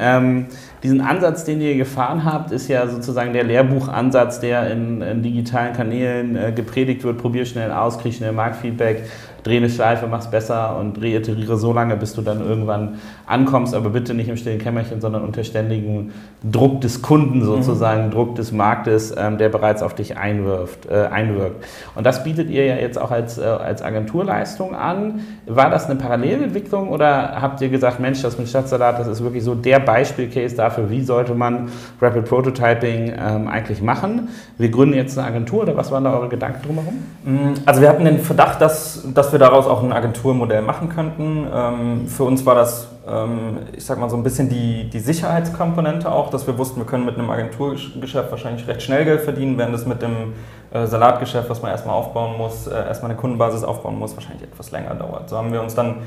Diesen 0.83 1.01
Ansatz, 1.01 1.43
den 1.43 1.59
ihr 1.59 1.75
gefahren 1.75 2.23
habt, 2.23 2.51
ist 2.51 2.67
ja 2.67 2.87
sozusagen 2.87 3.33
der 3.33 3.43
Lehrbuchansatz, 3.43 4.39
der 4.39 4.69
in, 4.71 5.01
in 5.01 5.23
digitalen 5.23 5.73
Kanälen 5.73 6.35
äh, 6.35 6.51
gepredigt 6.51 7.03
wird. 7.03 7.17
Probier 7.17 7.45
schnell 7.45 7.71
aus, 7.71 7.97
krieg 7.97 8.13
schnell 8.13 8.31
Marktfeedback 8.31 9.03
dreh 9.47 9.57
eine 9.57 9.69
Schleife, 9.69 10.07
mach's 10.07 10.29
besser 10.29 10.77
und 10.77 11.01
reiteriere 11.01 11.57
so 11.57 11.71
lange, 11.71 11.95
bis 11.95 12.13
du 12.13 12.21
dann 12.21 12.45
irgendwann 12.45 12.95
ankommst, 13.25 13.73
aber 13.73 13.89
bitte 13.89 14.13
nicht 14.13 14.27
im 14.27 14.37
stillen 14.37 14.59
Kämmerchen, 14.59 14.99
sondern 14.99 15.23
unter 15.23 15.43
ständigem 15.43 16.11
Druck 16.43 16.81
des 16.81 17.01
Kunden 17.01 17.43
sozusagen, 17.43 18.07
mhm. 18.07 18.11
Druck 18.11 18.35
des 18.35 18.51
Marktes, 18.51 19.15
ähm, 19.17 19.37
der 19.37 19.49
bereits 19.49 19.81
auf 19.81 19.95
dich 19.95 20.17
einwirft, 20.17 20.87
äh, 20.87 21.07
einwirkt. 21.11 21.65
Und 21.95 22.05
das 22.05 22.23
bietet 22.23 22.49
ihr 22.49 22.65
ja 22.65 22.75
jetzt 22.75 22.99
auch 22.99 23.11
als, 23.11 23.37
äh, 23.37 23.43
als 23.43 23.81
Agenturleistung 23.81 24.75
an. 24.75 25.21
War 25.45 25.69
das 25.69 25.89
eine 25.89 25.95
Parallelentwicklung 25.95 26.89
oder 26.89 27.41
habt 27.41 27.61
ihr 27.61 27.69
gesagt, 27.69 27.99
Mensch, 27.99 28.21
das 28.21 28.37
mit 28.37 28.49
Stadtsalat, 28.49 28.99
das 28.99 29.07
ist 29.07 29.23
wirklich 29.23 29.43
so 29.43 29.55
der 29.55 29.79
Beispielcase 29.79 30.55
dafür, 30.69 30.89
wie 30.89 31.01
sollte 31.01 31.33
man 31.33 31.69
Rapid 32.01 32.25
Prototyping 32.25 33.13
ähm, 33.17 33.47
eigentlich 33.47 33.81
machen? 33.81 34.29
Wir 34.57 34.69
gründen 34.69 34.95
jetzt 34.95 35.17
eine 35.17 35.27
Agentur 35.27 35.63
oder 35.63 35.75
was 35.75 35.91
waren 35.91 36.03
da 36.03 36.13
eure 36.13 36.29
Gedanken 36.29 36.61
drumherum? 36.65 36.93
Mm, 37.23 37.53
also 37.65 37.81
wir 37.81 37.89
hatten 37.89 38.05
den 38.05 38.19
Verdacht, 38.19 38.61
dass, 38.61 39.03
dass 39.13 39.31
wir 39.31 39.39
daraus 39.39 39.67
auch 39.67 39.83
ein 39.83 39.93
Agenturmodell 39.93 40.61
machen 40.61 40.89
könnten. 40.89 41.47
Ähm, 41.53 42.07
für 42.07 42.23
uns 42.23 42.45
war 42.45 42.55
das 42.55 42.87
ähm, 43.07 43.59
ich 43.75 43.85
sag 43.85 43.99
mal, 43.99 44.09
so 44.09 44.17
ein 44.17 44.23
bisschen 44.23 44.49
die, 44.49 44.89
die 44.89 44.99
Sicherheitskomponente 44.99 46.11
auch, 46.11 46.29
dass 46.29 46.45
wir 46.45 46.57
wussten, 46.57 46.79
wir 46.79 46.85
können 46.85 47.05
mit 47.05 47.17
einem 47.17 47.29
Agenturgeschäft 47.29 48.31
wahrscheinlich 48.31 48.67
recht 48.67 48.81
schnell 48.81 49.05
Geld 49.05 49.21
verdienen, 49.21 49.57
während 49.57 49.75
es 49.75 49.85
mit 49.85 50.01
dem 50.01 50.33
äh, 50.71 50.85
Salatgeschäft, 50.85 51.49
was 51.49 51.61
man 51.61 51.71
erstmal 51.71 51.95
aufbauen 51.95 52.37
muss, 52.37 52.67
äh, 52.67 52.75
erstmal 52.75 53.11
eine 53.11 53.19
Kundenbasis 53.19 53.63
aufbauen 53.63 53.97
muss, 53.97 54.15
wahrscheinlich 54.15 54.43
etwas 54.43 54.71
länger 54.71 54.93
dauert. 54.95 55.29
So 55.29 55.37
haben 55.37 55.53
wir 55.53 55.61
uns 55.61 55.73
dann 55.73 55.97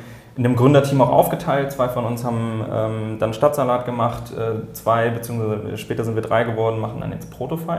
in 0.40 0.44
dem 0.44 0.56
Gründerteam 0.56 1.02
auch 1.02 1.11
aufgeteilt. 1.11 1.70
Zwei 1.70 1.90
von 1.90 2.06
uns 2.06 2.25
haben 2.25 2.64
ähm, 2.73 3.16
dann 3.18 3.35
Stadtsalat 3.35 3.85
gemacht, 3.85 4.32
äh, 4.32 4.73
zwei, 4.73 5.11
beziehungsweise 5.11 5.76
später 5.76 6.02
sind 6.02 6.14
wir 6.14 6.23
drei 6.23 6.44
geworden, 6.44 6.80
machen 6.80 6.99
dann 6.99 7.12
jetzt 7.12 7.30
Protofy. 7.30 7.76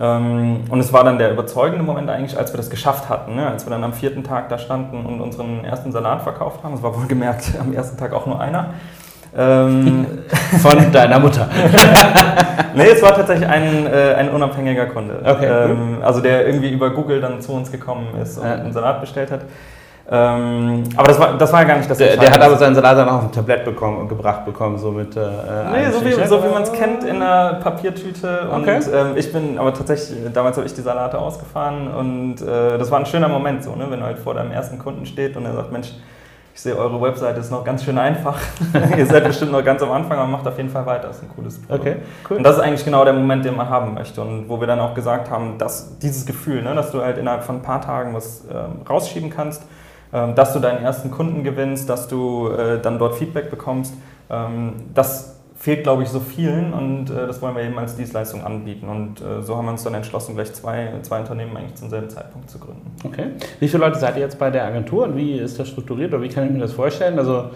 Ähm, 0.00 0.62
und 0.70 0.80
es 0.80 0.94
war 0.94 1.04
dann 1.04 1.18
der 1.18 1.30
überzeugende 1.30 1.84
Moment 1.84 2.08
eigentlich, 2.08 2.38
als 2.38 2.54
wir 2.54 2.56
das 2.56 2.70
geschafft 2.70 3.10
hatten, 3.10 3.34
ne? 3.34 3.48
als 3.48 3.66
wir 3.66 3.70
dann 3.70 3.84
am 3.84 3.92
vierten 3.92 4.24
Tag 4.24 4.48
da 4.48 4.56
standen 4.56 5.04
und 5.04 5.20
unseren 5.20 5.62
ersten 5.62 5.92
Salat 5.92 6.22
verkauft 6.22 6.64
haben. 6.64 6.72
Es 6.72 6.82
war 6.82 6.96
wohlgemerkt 6.96 7.52
am 7.60 7.74
ersten 7.74 7.98
Tag 7.98 8.14
auch 8.14 8.24
nur 8.24 8.40
einer. 8.40 8.70
Ähm, 9.36 10.06
Von 10.62 10.90
deiner 10.90 11.18
Mutter. 11.18 11.50
nee, 12.74 12.88
es 12.94 13.02
war 13.02 13.14
tatsächlich 13.14 13.46
ein, 13.46 13.86
äh, 13.86 14.14
ein 14.14 14.30
unabhängiger 14.30 14.86
Kunde. 14.86 15.20
Okay, 15.22 15.48
ähm, 15.48 15.98
also 16.02 16.22
der 16.22 16.46
irgendwie 16.46 16.70
über 16.70 16.88
Google 16.94 17.20
dann 17.20 17.42
zu 17.42 17.52
uns 17.52 17.70
gekommen 17.70 18.06
ist 18.22 18.38
und 18.38 18.46
ja. 18.46 18.54
einen 18.54 18.72
Salat 18.72 19.02
bestellt 19.02 19.30
hat. 19.30 19.42
Ähm, 20.10 20.84
aber 20.96 21.08
das 21.08 21.18
war, 21.18 21.38
das 21.38 21.50
war 21.50 21.62
ja 21.62 21.68
gar 21.68 21.78
nicht 21.78 21.88
das 21.88 21.96
Der, 21.96 22.18
der 22.18 22.30
hat 22.30 22.42
aber 22.42 22.58
seinen 22.58 22.74
Salat 22.74 22.98
dann 22.98 23.08
auch 23.08 23.14
auf 23.14 23.24
ein 23.24 23.32
Tablett 23.32 23.64
bekommen 23.64 23.98
und 23.98 24.08
gebracht 24.08 24.44
bekommen, 24.44 24.76
so 24.76 24.90
mit. 24.90 25.16
Äh, 25.16 25.20
nee, 25.72 25.90
so 25.90 26.04
wie, 26.04 26.12
so 26.26 26.44
wie 26.44 26.48
man 26.48 26.62
es 26.62 26.72
kennt 26.72 27.04
in 27.04 27.16
einer 27.22 27.54
Papiertüte. 27.54 28.48
Okay. 28.52 28.76
Und 28.76 28.90
ähm, 28.92 29.16
ich 29.16 29.32
bin 29.32 29.58
aber 29.58 29.72
tatsächlich, 29.72 30.18
damals 30.32 30.58
habe 30.58 30.66
ich 30.66 30.74
die 30.74 30.82
Salate 30.82 31.18
ausgefahren 31.18 31.88
und 31.88 32.42
äh, 32.42 32.76
das 32.76 32.90
war 32.90 33.00
ein 33.00 33.06
schöner 33.06 33.28
Moment, 33.28 33.64
so, 33.64 33.74
ne, 33.76 33.86
wenn 33.88 34.00
du 34.00 34.04
halt 34.04 34.18
vor 34.18 34.34
deinem 34.34 34.52
ersten 34.52 34.78
Kunden 34.78 35.06
steht 35.06 35.38
und 35.38 35.46
er 35.46 35.54
sagt: 35.54 35.72
Mensch, 35.72 35.92
ich 36.54 36.60
sehe, 36.60 36.76
eure 36.76 37.00
Webseite 37.00 37.40
ist 37.40 37.50
noch 37.50 37.64
ganz 37.64 37.82
schön 37.82 37.96
einfach. 37.96 38.38
Ihr 38.96 39.06
seid 39.06 39.24
bestimmt 39.24 39.52
noch 39.52 39.64
ganz 39.64 39.82
am 39.82 39.90
Anfang, 39.90 40.18
aber 40.18 40.28
macht 40.28 40.46
auf 40.46 40.58
jeden 40.58 40.68
Fall 40.68 40.84
weiter. 40.84 41.08
Das 41.08 41.16
ist 41.16 41.22
ein 41.22 41.30
cooles 41.34 41.60
Produkt. 41.60 41.80
Okay, 41.80 41.96
cool. 42.28 42.36
Und 42.36 42.42
das 42.42 42.56
ist 42.56 42.62
eigentlich 42.62 42.84
genau 42.84 43.04
der 43.04 43.14
Moment, 43.14 43.44
den 43.44 43.56
man 43.56 43.70
haben 43.70 43.94
möchte. 43.94 44.20
Und 44.20 44.50
wo 44.50 44.60
wir 44.60 44.66
dann 44.66 44.80
auch 44.80 44.92
gesagt 44.92 45.30
haben, 45.30 45.56
dass 45.56 45.98
dieses 45.98 46.26
Gefühl, 46.26 46.62
ne, 46.62 46.74
dass 46.74 46.92
du 46.92 47.00
halt 47.00 47.16
innerhalb 47.16 47.42
von 47.42 47.56
ein 47.56 47.62
paar 47.62 47.80
Tagen 47.80 48.14
was 48.14 48.44
ähm, 48.52 48.82
rausschieben 48.86 49.30
kannst, 49.30 49.64
dass 50.34 50.52
du 50.52 50.60
deinen 50.60 50.84
ersten 50.84 51.10
Kunden 51.10 51.42
gewinnst, 51.42 51.88
dass 51.88 52.08
du 52.08 52.48
äh, 52.48 52.80
dann 52.80 52.98
dort 52.98 53.16
Feedback 53.16 53.50
bekommst. 53.50 53.94
Ähm, 54.30 54.74
das 54.94 55.34
fehlt, 55.56 55.82
glaube 55.82 56.02
ich, 56.02 56.10
so 56.10 56.20
vielen 56.20 56.74
und 56.74 57.10
äh, 57.10 57.26
das 57.26 57.40
wollen 57.40 57.56
wir 57.56 57.62
eben 57.62 57.78
als 57.78 57.96
Dienstleistung 57.96 58.44
anbieten. 58.44 58.88
Und 58.88 59.20
äh, 59.20 59.42
so 59.42 59.56
haben 59.56 59.64
wir 59.64 59.72
uns 59.72 59.82
dann 59.82 59.94
entschlossen, 59.94 60.34
gleich 60.34 60.52
zwei, 60.52 60.92
zwei 61.02 61.20
Unternehmen 61.20 61.56
eigentlich 61.56 61.76
zum 61.76 61.88
selben 61.88 62.10
Zeitpunkt 62.10 62.50
zu 62.50 62.58
gründen. 62.58 62.90
Okay. 63.02 63.30
Wie 63.60 63.68
viele 63.68 63.84
Leute 63.84 63.98
seid 63.98 64.16
ihr 64.16 64.22
jetzt 64.22 64.38
bei 64.38 64.50
der 64.50 64.64
Agentur 64.64 65.04
und 65.04 65.16
wie 65.16 65.38
ist 65.38 65.58
das 65.58 65.68
strukturiert 65.68 66.12
oder 66.12 66.22
wie 66.22 66.28
kann 66.28 66.44
ich 66.44 66.50
mir 66.50 66.58
das 66.58 66.72
vorstellen? 66.72 67.18
Also 67.18 67.50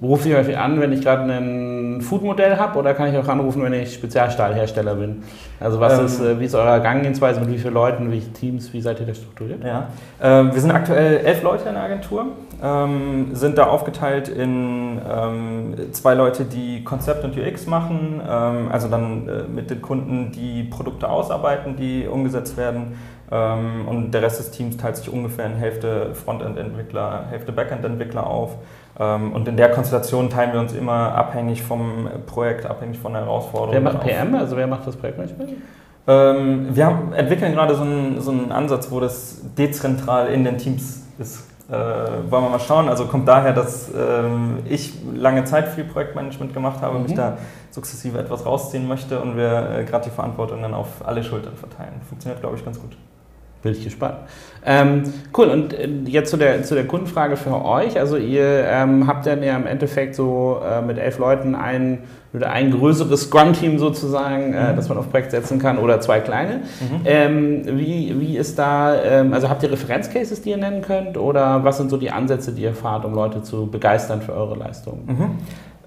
rufe 0.00 0.28
ich 0.28 0.34
euch 0.34 0.56
an, 0.56 0.80
wenn 0.80 0.92
ich 0.92 1.02
gerade 1.02 1.30
ein 1.32 2.00
Foodmodell 2.00 2.56
habe 2.56 2.78
oder 2.78 2.94
kann 2.94 3.12
ich 3.12 3.18
auch 3.18 3.26
anrufen, 3.28 3.62
wenn 3.62 3.72
ich 3.72 3.94
Spezialstahlhersteller 3.94 4.94
bin? 4.94 5.22
Also 5.58 5.80
was 5.80 5.98
ähm, 5.98 6.06
ist, 6.06 6.20
äh, 6.20 6.38
wie 6.38 6.44
ist 6.44 6.54
eure 6.54 6.80
Gangehensweise, 6.80 7.40
mit 7.40 7.50
wie 7.50 7.58
vielen 7.58 7.74
Leuten, 7.74 8.12
wie 8.12 8.20
viele 8.20 8.32
Teams, 8.32 8.72
wie 8.72 8.80
seid 8.80 9.00
ihr 9.00 9.06
da 9.06 9.14
strukturiert? 9.14 9.64
Ja. 9.64 9.88
Ähm, 10.22 10.54
wir 10.54 10.60
sind 10.60 10.70
aktuell 10.70 11.18
elf 11.18 11.42
Leute 11.42 11.68
in 11.68 11.74
der 11.74 11.82
Agentur, 11.82 12.26
ähm, 12.62 13.30
sind 13.32 13.58
da 13.58 13.64
aufgeteilt 13.64 14.28
in 14.28 15.00
ähm, 15.08 15.74
zwei 15.92 16.14
Leute, 16.14 16.44
die 16.44 16.84
Konzept 16.84 17.24
und 17.24 17.36
UX 17.36 17.66
machen, 17.66 18.20
ähm, 18.28 18.68
also 18.70 18.88
dann 18.88 19.28
äh, 19.28 19.42
mit 19.52 19.70
den 19.70 19.82
Kunden 19.82 20.30
die 20.30 20.62
Produkte 20.62 21.08
ausarbeiten, 21.08 21.74
die 21.76 22.06
umgesetzt 22.06 22.56
werden. 22.56 22.96
Ähm, 23.30 23.86
und 23.86 24.12
der 24.12 24.22
Rest 24.22 24.38
des 24.38 24.50
Teams 24.50 24.76
teilt 24.76 24.96
sich 24.96 25.12
ungefähr 25.12 25.46
in 25.46 25.56
Hälfte 25.56 26.14
Frontend-Entwickler, 26.14 27.26
Hälfte 27.30 27.52
Backend-Entwickler 27.52 28.26
auf. 28.26 28.56
Ähm, 28.98 29.32
und 29.32 29.46
in 29.46 29.56
der 29.56 29.70
Konstellation 29.70 30.30
teilen 30.30 30.52
wir 30.52 30.60
uns 30.60 30.72
immer 30.72 31.14
abhängig 31.14 31.62
vom 31.62 32.08
Projekt, 32.26 32.66
abhängig 32.66 32.98
von 32.98 33.12
der 33.12 33.22
Herausforderung. 33.22 33.74
Wer 33.74 33.80
macht 33.80 34.00
PM? 34.00 34.34
Also 34.34 34.56
wer 34.56 34.66
macht 34.66 34.86
das 34.86 34.96
Projektmanagement? 34.96 35.50
Ähm, 36.06 36.68
wir 36.74 36.86
haben, 36.86 37.12
entwickeln 37.12 37.52
gerade 37.52 37.74
so 37.74 37.82
einen, 37.82 38.20
so 38.20 38.30
einen 38.30 38.50
Ansatz, 38.50 38.90
wo 38.90 38.98
das 38.98 39.42
dezentral 39.56 40.28
in 40.28 40.42
den 40.42 40.56
Teams 40.56 41.02
ist. 41.18 41.46
Äh, 41.70 41.74
wollen 42.30 42.44
wir 42.44 42.48
mal 42.48 42.60
schauen. 42.60 42.88
Also 42.88 43.04
kommt 43.04 43.28
daher, 43.28 43.52
dass 43.52 43.90
ähm, 43.94 44.60
ich 44.66 44.94
lange 45.14 45.44
Zeit 45.44 45.68
viel 45.68 45.84
Projektmanagement 45.84 46.54
gemacht 46.54 46.80
habe, 46.80 46.96
mhm. 46.96 47.04
mich 47.04 47.14
da 47.14 47.36
sukzessive 47.70 48.18
etwas 48.18 48.46
rausziehen 48.46 48.88
möchte 48.88 49.20
und 49.20 49.36
wir 49.36 49.70
äh, 49.70 49.84
gerade 49.84 50.04
die 50.04 50.10
Verantwortung 50.10 50.62
dann 50.62 50.72
auf 50.72 51.06
alle 51.06 51.22
Schultern 51.22 51.56
verteilen. 51.56 52.00
Funktioniert, 52.08 52.40
glaube 52.40 52.56
ich, 52.56 52.64
ganz 52.64 52.80
gut. 52.80 52.96
Bin 53.62 53.72
ich 53.72 53.82
gespannt. 53.82 54.16
Ähm, 54.64 55.02
cool, 55.36 55.48
und 55.48 55.72
äh, 55.72 55.88
jetzt 56.06 56.30
zu 56.30 56.36
der, 56.36 56.62
zu 56.62 56.74
der 56.74 56.86
Kundenfrage 56.86 57.36
für 57.36 57.64
euch. 57.64 57.98
Also 57.98 58.16
ihr 58.16 58.64
ähm, 58.66 59.06
habt 59.06 59.26
dann 59.26 59.42
ja 59.42 59.56
im 59.56 59.66
Endeffekt 59.66 60.14
so 60.14 60.60
äh, 60.64 60.82
mit 60.82 60.98
elf 60.98 61.18
Leuten 61.18 61.54
ein, 61.54 62.00
ein 62.40 62.70
größeres 62.70 63.22
Scrum-Team 63.22 63.78
sozusagen, 63.78 64.52
äh, 64.52 64.72
mhm. 64.72 64.76
das 64.76 64.88
man 64.88 64.98
auf 64.98 65.10
Projekt 65.10 65.30
setzen 65.30 65.58
kann 65.58 65.78
oder 65.78 66.00
zwei 66.00 66.20
kleine. 66.20 66.56
Mhm. 66.56 67.00
Ähm, 67.04 67.62
wie, 67.78 68.14
wie 68.20 68.36
ist 68.36 68.58
da, 68.58 69.02
ähm, 69.02 69.32
also 69.32 69.48
habt 69.48 69.62
ihr 69.62 69.72
Referenzcases, 69.72 70.42
die 70.42 70.50
ihr 70.50 70.58
nennen 70.58 70.82
könnt 70.82 71.16
oder 71.16 71.64
was 71.64 71.78
sind 71.78 71.90
so 71.90 71.96
die 71.96 72.10
Ansätze, 72.10 72.52
die 72.52 72.62
ihr 72.62 72.74
fahrt, 72.74 73.04
um 73.04 73.14
Leute 73.14 73.42
zu 73.42 73.66
begeistern 73.66 74.22
für 74.22 74.34
eure 74.34 74.56
Leistungen? 74.56 75.04
Mhm. 75.06 75.30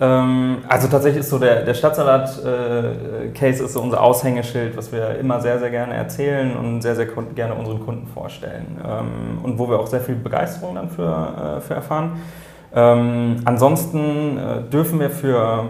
Ähm, 0.02 0.58
also 0.68 0.88
tatsächlich 0.88 1.20
ist 1.20 1.30
so 1.30 1.38
der, 1.38 1.64
der 1.64 1.76
Stadtsalat-Case 1.76 3.62
äh, 3.62 3.66
ist 3.66 3.74
so 3.74 3.82
unser 3.82 4.02
Aushängeschild, 4.02 4.76
was 4.76 4.92
wir 4.92 5.20
immer 5.20 5.40
sehr, 5.40 5.60
sehr 5.60 5.70
gerne 5.70 5.94
erzählen 5.94 6.58
und 6.58 6.82
sehr, 6.82 6.96
sehr 6.96 7.06
gerne 7.06 7.54
unseren 7.54 7.86
Kunden 7.86 8.08
vorstellen. 8.08 8.82
Ähm, 8.84 9.40
und 9.44 9.60
wo 9.60 9.70
wir 9.70 9.80
auch 9.80 9.86
sehr 9.86 10.02
viel 10.02 10.16
Begeisterung 10.16 10.74
dann 10.74 10.90
für, 10.90 11.58
äh, 11.58 11.62
für 11.62 11.76
erfahren. 11.76 12.14
Ähm, 12.74 13.36
ansonsten 13.46 14.38
äh, 14.38 14.62
dürfen 14.72 15.00
wir 15.00 15.10
für 15.10 15.66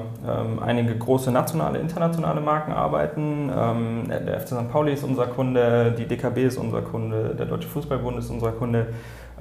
einige 0.64 0.96
große 0.96 1.32
nationale, 1.32 1.80
internationale 1.80 2.42
Marken 2.42 2.74
arbeiten. 2.74 3.50
Der 4.08 4.40
FC 4.40 4.50
St. 4.50 4.72
Pauli 4.72 4.94
ist 4.94 5.04
unser 5.04 5.26
Kunde, 5.26 5.96
die 5.98 6.06
DKB 6.06 6.46
ist 6.46 6.58
unser 6.58 6.84
Kunde, 6.84 7.34
der 7.36 7.48
Deutsche 7.48 7.68
Fußballbund 7.68 8.20
ist 8.20 8.30
unser 8.30 8.52
Kunde. 8.52 8.86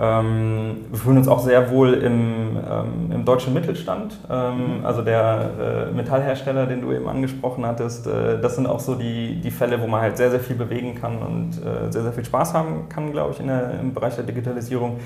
Ähm, 0.02 0.86
wir 0.88 0.98
fühlen 0.98 1.18
uns 1.18 1.28
auch 1.28 1.40
sehr 1.40 1.70
wohl 1.70 1.92
im, 1.92 2.56
ähm, 2.56 3.12
im 3.12 3.24
deutschen 3.26 3.52
Mittelstand. 3.52 4.18
Ähm, 4.30 4.80
also 4.82 5.02
der 5.02 5.90
äh, 5.90 5.94
Metallhersteller, 5.94 6.64
den 6.64 6.80
du 6.80 6.90
eben 6.92 7.06
angesprochen 7.06 7.66
hattest, 7.66 8.06
äh, 8.06 8.40
das 8.40 8.56
sind 8.56 8.66
auch 8.66 8.80
so 8.80 8.94
die, 8.94 9.42
die 9.42 9.50
Fälle, 9.50 9.78
wo 9.82 9.86
man 9.86 10.00
halt 10.00 10.16
sehr, 10.16 10.30
sehr 10.30 10.40
viel 10.40 10.56
bewegen 10.56 10.94
kann 10.94 11.18
und 11.18 11.50
äh, 11.58 11.92
sehr, 11.92 12.02
sehr 12.02 12.12
viel 12.12 12.24
Spaß 12.24 12.54
haben 12.54 12.88
kann, 12.88 13.12
glaube 13.12 13.32
ich, 13.34 13.40
in 13.40 13.48
der, 13.48 13.78
im 13.78 13.92
Bereich 13.92 14.14
der 14.14 14.24
Digitalisierung. 14.24 15.00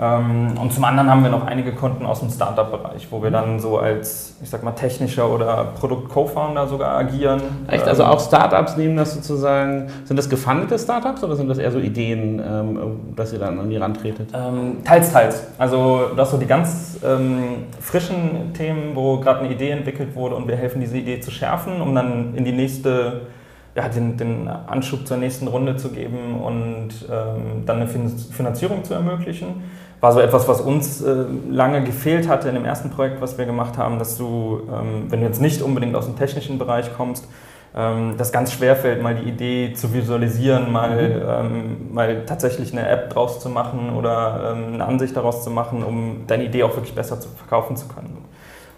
Ähm, 0.00 0.54
und 0.60 0.72
zum 0.72 0.84
anderen 0.84 1.10
haben 1.10 1.22
wir 1.22 1.30
noch 1.30 1.46
einige 1.46 1.72
Kunden 1.72 2.06
aus 2.06 2.20
dem 2.20 2.30
Startup-Bereich, 2.30 3.08
wo 3.10 3.22
wir 3.22 3.30
dann 3.30 3.58
so 3.58 3.78
als, 3.78 4.36
ich 4.42 4.48
sag 4.48 4.62
mal, 4.62 4.72
technischer 4.72 5.28
oder 5.28 5.72
Produkt-Co-Founder 5.78 6.68
sogar 6.68 6.96
agieren. 6.96 7.40
Echt? 7.66 7.86
Also 7.86 8.04
ähm, 8.04 8.10
auch 8.10 8.20
Startups 8.20 8.76
nehmen 8.76 8.96
das 8.96 9.14
sozusagen, 9.14 9.88
sind 10.04 10.16
das 10.16 10.28
gefundete 10.28 10.78
Startups 10.78 11.24
oder 11.24 11.34
sind 11.34 11.48
das 11.48 11.58
eher 11.58 11.72
so 11.72 11.78
Ideen, 11.78 12.40
ähm, 12.44 13.14
dass 13.16 13.32
ihr 13.32 13.40
dann 13.40 13.58
an 13.58 13.68
die 13.68 13.76
rantretet? 13.76 14.30
teils, 14.84 15.12
teils. 15.12 15.42
Also 15.58 16.10
das 16.16 16.30
so 16.30 16.36
die 16.36 16.46
ganz 16.46 16.98
ähm, 17.04 17.64
frischen 17.80 18.52
Themen, 18.54 18.94
wo 18.94 19.18
gerade 19.18 19.40
eine 19.40 19.52
Idee 19.52 19.70
entwickelt 19.70 20.14
wurde 20.14 20.36
und 20.36 20.46
wir 20.46 20.56
helfen, 20.56 20.80
diese 20.80 20.96
Idee 20.96 21.20
zu 21.20 21.30
schärfen, 21.30 21.80
um 21.80 21.94
dann 21.94 22.34
in 22.34 22.44
die 22.44 22.52
nächste 22.52 23.22
ja, 23.78 23.88
den, 23.88 24.16
den, 24.16 24.48
Anschub 24.48 25.06
zur 25.06 25.16
nächsten 25.16 25.46
Runde 25.46 25.76
zu 25.76 25.90
geben 25.90 26.40
und 26.42 26.90
ähm, 27.10 27.64
dann 27.64 27.76
eine 27.76 27.88
Finanzierung 27.88 28.84
zu 28.84 28.94
ermöglichen 28.94 29.62
war 30.00 30.12
so 30.12 30.20
etwas, 30.20 30.46
was 30.46 30.60
uns 30.60 31.02
äh, 31.02 31.24
lange 31.50 31.82
gefehlt 31.82 32.28
hatte 32.28 32.48
in 32.48 32.54
dem 32.54 32.64
ersten 32.64 32.90
Projekt, 32.90 33.20
was 33.20 33.36
wir 33.36 33.46
gemacht 33.46 33.78
haben, 33.78 33.98
dass 33.98 34.16
du, 34.16 34.60
ähm, 34.72 35.06
wenn 35.08 35.20
du 35.20 35.26
jetzt 35.26 35.40
nicht 35.40 35.60
unbedingt 35.62 35.96
aus 35.96 36.06
dem 36.06 36.16
technischen 36.16 36.58
Bereich 36.58 36.96
kommst, 36.96 37.26
ähm, 37.76 38.14
das 38.16 38.30
ganz 38.30 38.52
schwer 38.52 38.76
fällt, 38.76 39.02
mal 39.02 39.16
die 39.16 39.28
Idee 39.28 39.72
zu 39.72 39.92
visualisieren, 39.92 40.72
mal, 40.72 40.90
mhm. 40.90 41.22
ähm, 41.28 41.94
mal 41.94 42.24
tatsächlich 42.26 42.72
eine 42.72 42.88
App 42.88 43.10
draus 43.10 43.40
zu 43.40 43.48
machen 43.48 43.94
oder 43.96 44.54
ähm, 44.56 44.74
eine 44.74 44.84
Ansicht 44.84 45.16
daraus 45.16 45.42
zu 45.42 45.50
machen, 45.50 45.82
um 45.82 46.24
deine 46.26 46.44
Idee 46.44 46.62
auch 46.62 46.76
wirklich 46.76 46.94
besser 46.94 47.20
zu 47.20 47.28
verkaufen 47.30 47.76
zu 47.76 47.88
können. 47.88 48.24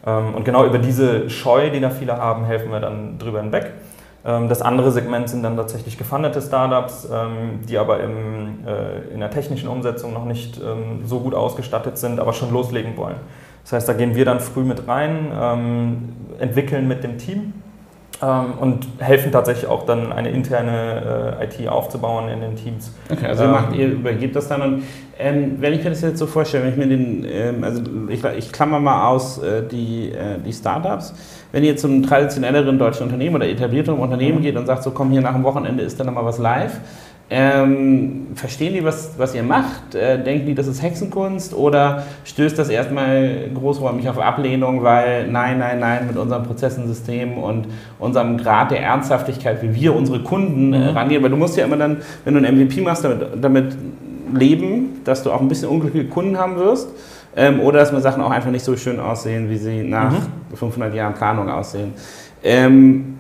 Ähm, 0.07 0.35
und 0.35 0.45
genau 0.45 0.65
über 0.65 0.79
diese 0.79 1.29
Scheu, 1.29 1.71
die 1.71 1.81
da 1.81 1.91
viele 1.91 2.17
haben, 2.17 2.47
helfen 2.47 2.73
wir 2.73 2.81
dann 2.81 3.19
drüber 3.19 3.43
hinweg. 3.43 3.73
Ähm, 4.25 4.49
das 4.49 4.63
andere 4.63 4.91
Segment 4.93 5.29
sind 5.29 5.43
dann 5.43 5.57
tatsächlich 5.57 5.97
gefundete 5.97 6.41
Startups, 6.43 7.09
ähm, 7.13 7.61
die 7.69 7.79
aber 7.79 8.01
im, 8.01 8.67
äh, 8.67 9.13
in 9.13 9.21
der 9.21 9.31
technischen 9.31 9.69
Umsetzung 9.69 10.13
noch 10.13 10.25
nicht 10.25 10.61
ähm, 10.61 11.05
so 11.05 11.21
gut 11.21 11.35
ausgestattet 11.35 11.99
sind, 11.99 12.21
aber 12.21 12.33
schon 12.33 12.53
loslegen 12.53 12.97
wollen. 12.97 13.17
Das 13.63 13.73
heißt, 13.73 13.89
da 13.89 13.93
gehen 13.93 14.15
wir 14.15 14.25
dann 14.25 14.41
früh 14.41 14.63
mit 14.63 14.89
rein, 14.89 16.15
entwickeln 16.39 16.89
mit 16.89 17.05
dem 17.05 17.19
Team 17.19 17.53
und 18.27 18.87
helfen 18.99 19.33
tatsächlich 19.33 19.67
auch 19.67 19.87
dann 19.87 20.13
eine 20.13 20.31
interne 20.31 21.37
äh, 21.41 21.45
IT 21.45 21.69
aufzubauen 21.69 22.29
in 22.29 22.41
den 22.41 22.57
Teams. 22.57 22.93
Okay, 23.11 23.27
also 23.27 23.45
ihr, 23.45 23.49
macht, 23.49 23.75
ihr 23.75 23.89
übergebt 23.89 24.37
das 24.37 24.49
dann 24.49 24.63
und 24.63 24.83
ähm, 25.19 25.57
wenn 25.59 25.75
ich 25.75 25.85
mir 25.85 25.91
das 25.91 26.01
jetzt 26.01 26.19
so 26.19 26.27
vorstelle, 26.27 26.65
wenn 26.65 26.71
ich 26.73 26.77
mir 26.77 26.87
den, 26.87 27.27
ähm, 27.31 27.65
also 27.65 27.83
ich, 28.09 28.25
ich 28.25 28.53
klammer 28.53 28.81
mal 28.81 29.09
aus 29.09 29.39
äh, 29.39 29.63
die, 29.67 30.13
äh, 30.13 30.39
die 30.45 30.53
Startups, 30.53 31.15
wenn 31.53 31.65
ihr 31.65 31.77
zum 31.77 32.03
traditionelleren 32.03 32.79
deutschen 32.79 33.05
Unternehmen 33.05 33.37
oder 33.37 33.49
etabliertem 33.49 33.99
Unternehmen 33.99 34.39
mhm. 34.39 34.43
geht 34.43 34.57
und 34.57 34.67
sagt, 34.67 34.83
so 34.83 34.91
komm 34.93 35.11
hier 35.11 35.21
nach 35.21 35.35
dem 35.35 35.45
Wochenende 35.45 35.83
ist 35.83 35.99
dann 36.01 36.07
nochmal 36.07 36.25
was 36.25 36.39
live, 36.39 36.81
Ähm, 37.33 38.27
verstehen 38.35 38.75
die, 38.75 38.85
was, 38.85 39.13
was 39.17 39.37
ihr 39.37 39.45
macht? 39.45 39.95
Äh, 39.95 40.21
denken 40.21 40.47
die, 40.47 40.55
das 40.57 40.67
ist 40.67 40.83
Hexenkunst? 40.83 41.55
Oder 41.55 42.03
stößt 42.25 42.59
das 42.59 42.69
erstmal 42.69 43.49
großräumig 43.55 44.09
auf 44.09 44.19
Ablehnung, 44.19 44.83
weil 44.83 45.29
nein, 45.29 45.61
nein, 45.61 45.79
nein, 45.79 46.09
mit 46.09 46.17
unserem 46.17 46.43
Prozessensystem 46.43 47.39
und 47.39 47.69
unserem 48.01 48.37
Grad 48.37 48.73
der 48.73 48.83
Ernsthaftigkeit, 48.83 49.63
wie 49.63 49.73
wir 49.73 49.95
unsere 49.95 50.25
Kunden 50.25 50.73
äh, 50.73 50.91
mhm. 50.91 50.97
rangehen? 50.97 51.23
Weil 51.23 51.31
du 51.31 51.37
musst 51.37 51.57
ja 51.57 51.65
immer 51.67 51.77
dann, 51.77 51.99
wenn 52.25 52.35
du 52.35 52.45
ein 52.45 52.57
MVP 52.57 52.81
machst, 52.81 53.05
damit, 53.05 53.25
damit 53.41 53.77
leben, 54.35 55.01
dass 55.05 55.23
du 55.23 55.31
auch 55.31 55.41
ein 55.41 55.47
bisschen 55.47 55.69
unglückliche 55.69 56.09
Kunden 56.09 56.37
haben 56.37 56.57
wirst. 56.57 56.89
Ähm, 57.37 57.61
oder 57.61 57.79
dass 57.79 57.93
mir 57.93 58.01
Sachen 58.01 58.25
auch 58.25 58.31
einfach 58.33 58.51
nicht 58.51 58.65
so 58.65 58.77
schön 58.77 58.99
aussehen, 58.99 59.49
wie 59.49 59.57
sie 59.57 59.85
nach 59.85 60.11
mhm. 60.11 60.57
500 60.57 60.93
Jahren 60.93 61.15
Planung 61.15 61.49
aussehen. 61.49 61.93
Ähm, 62.43 63.20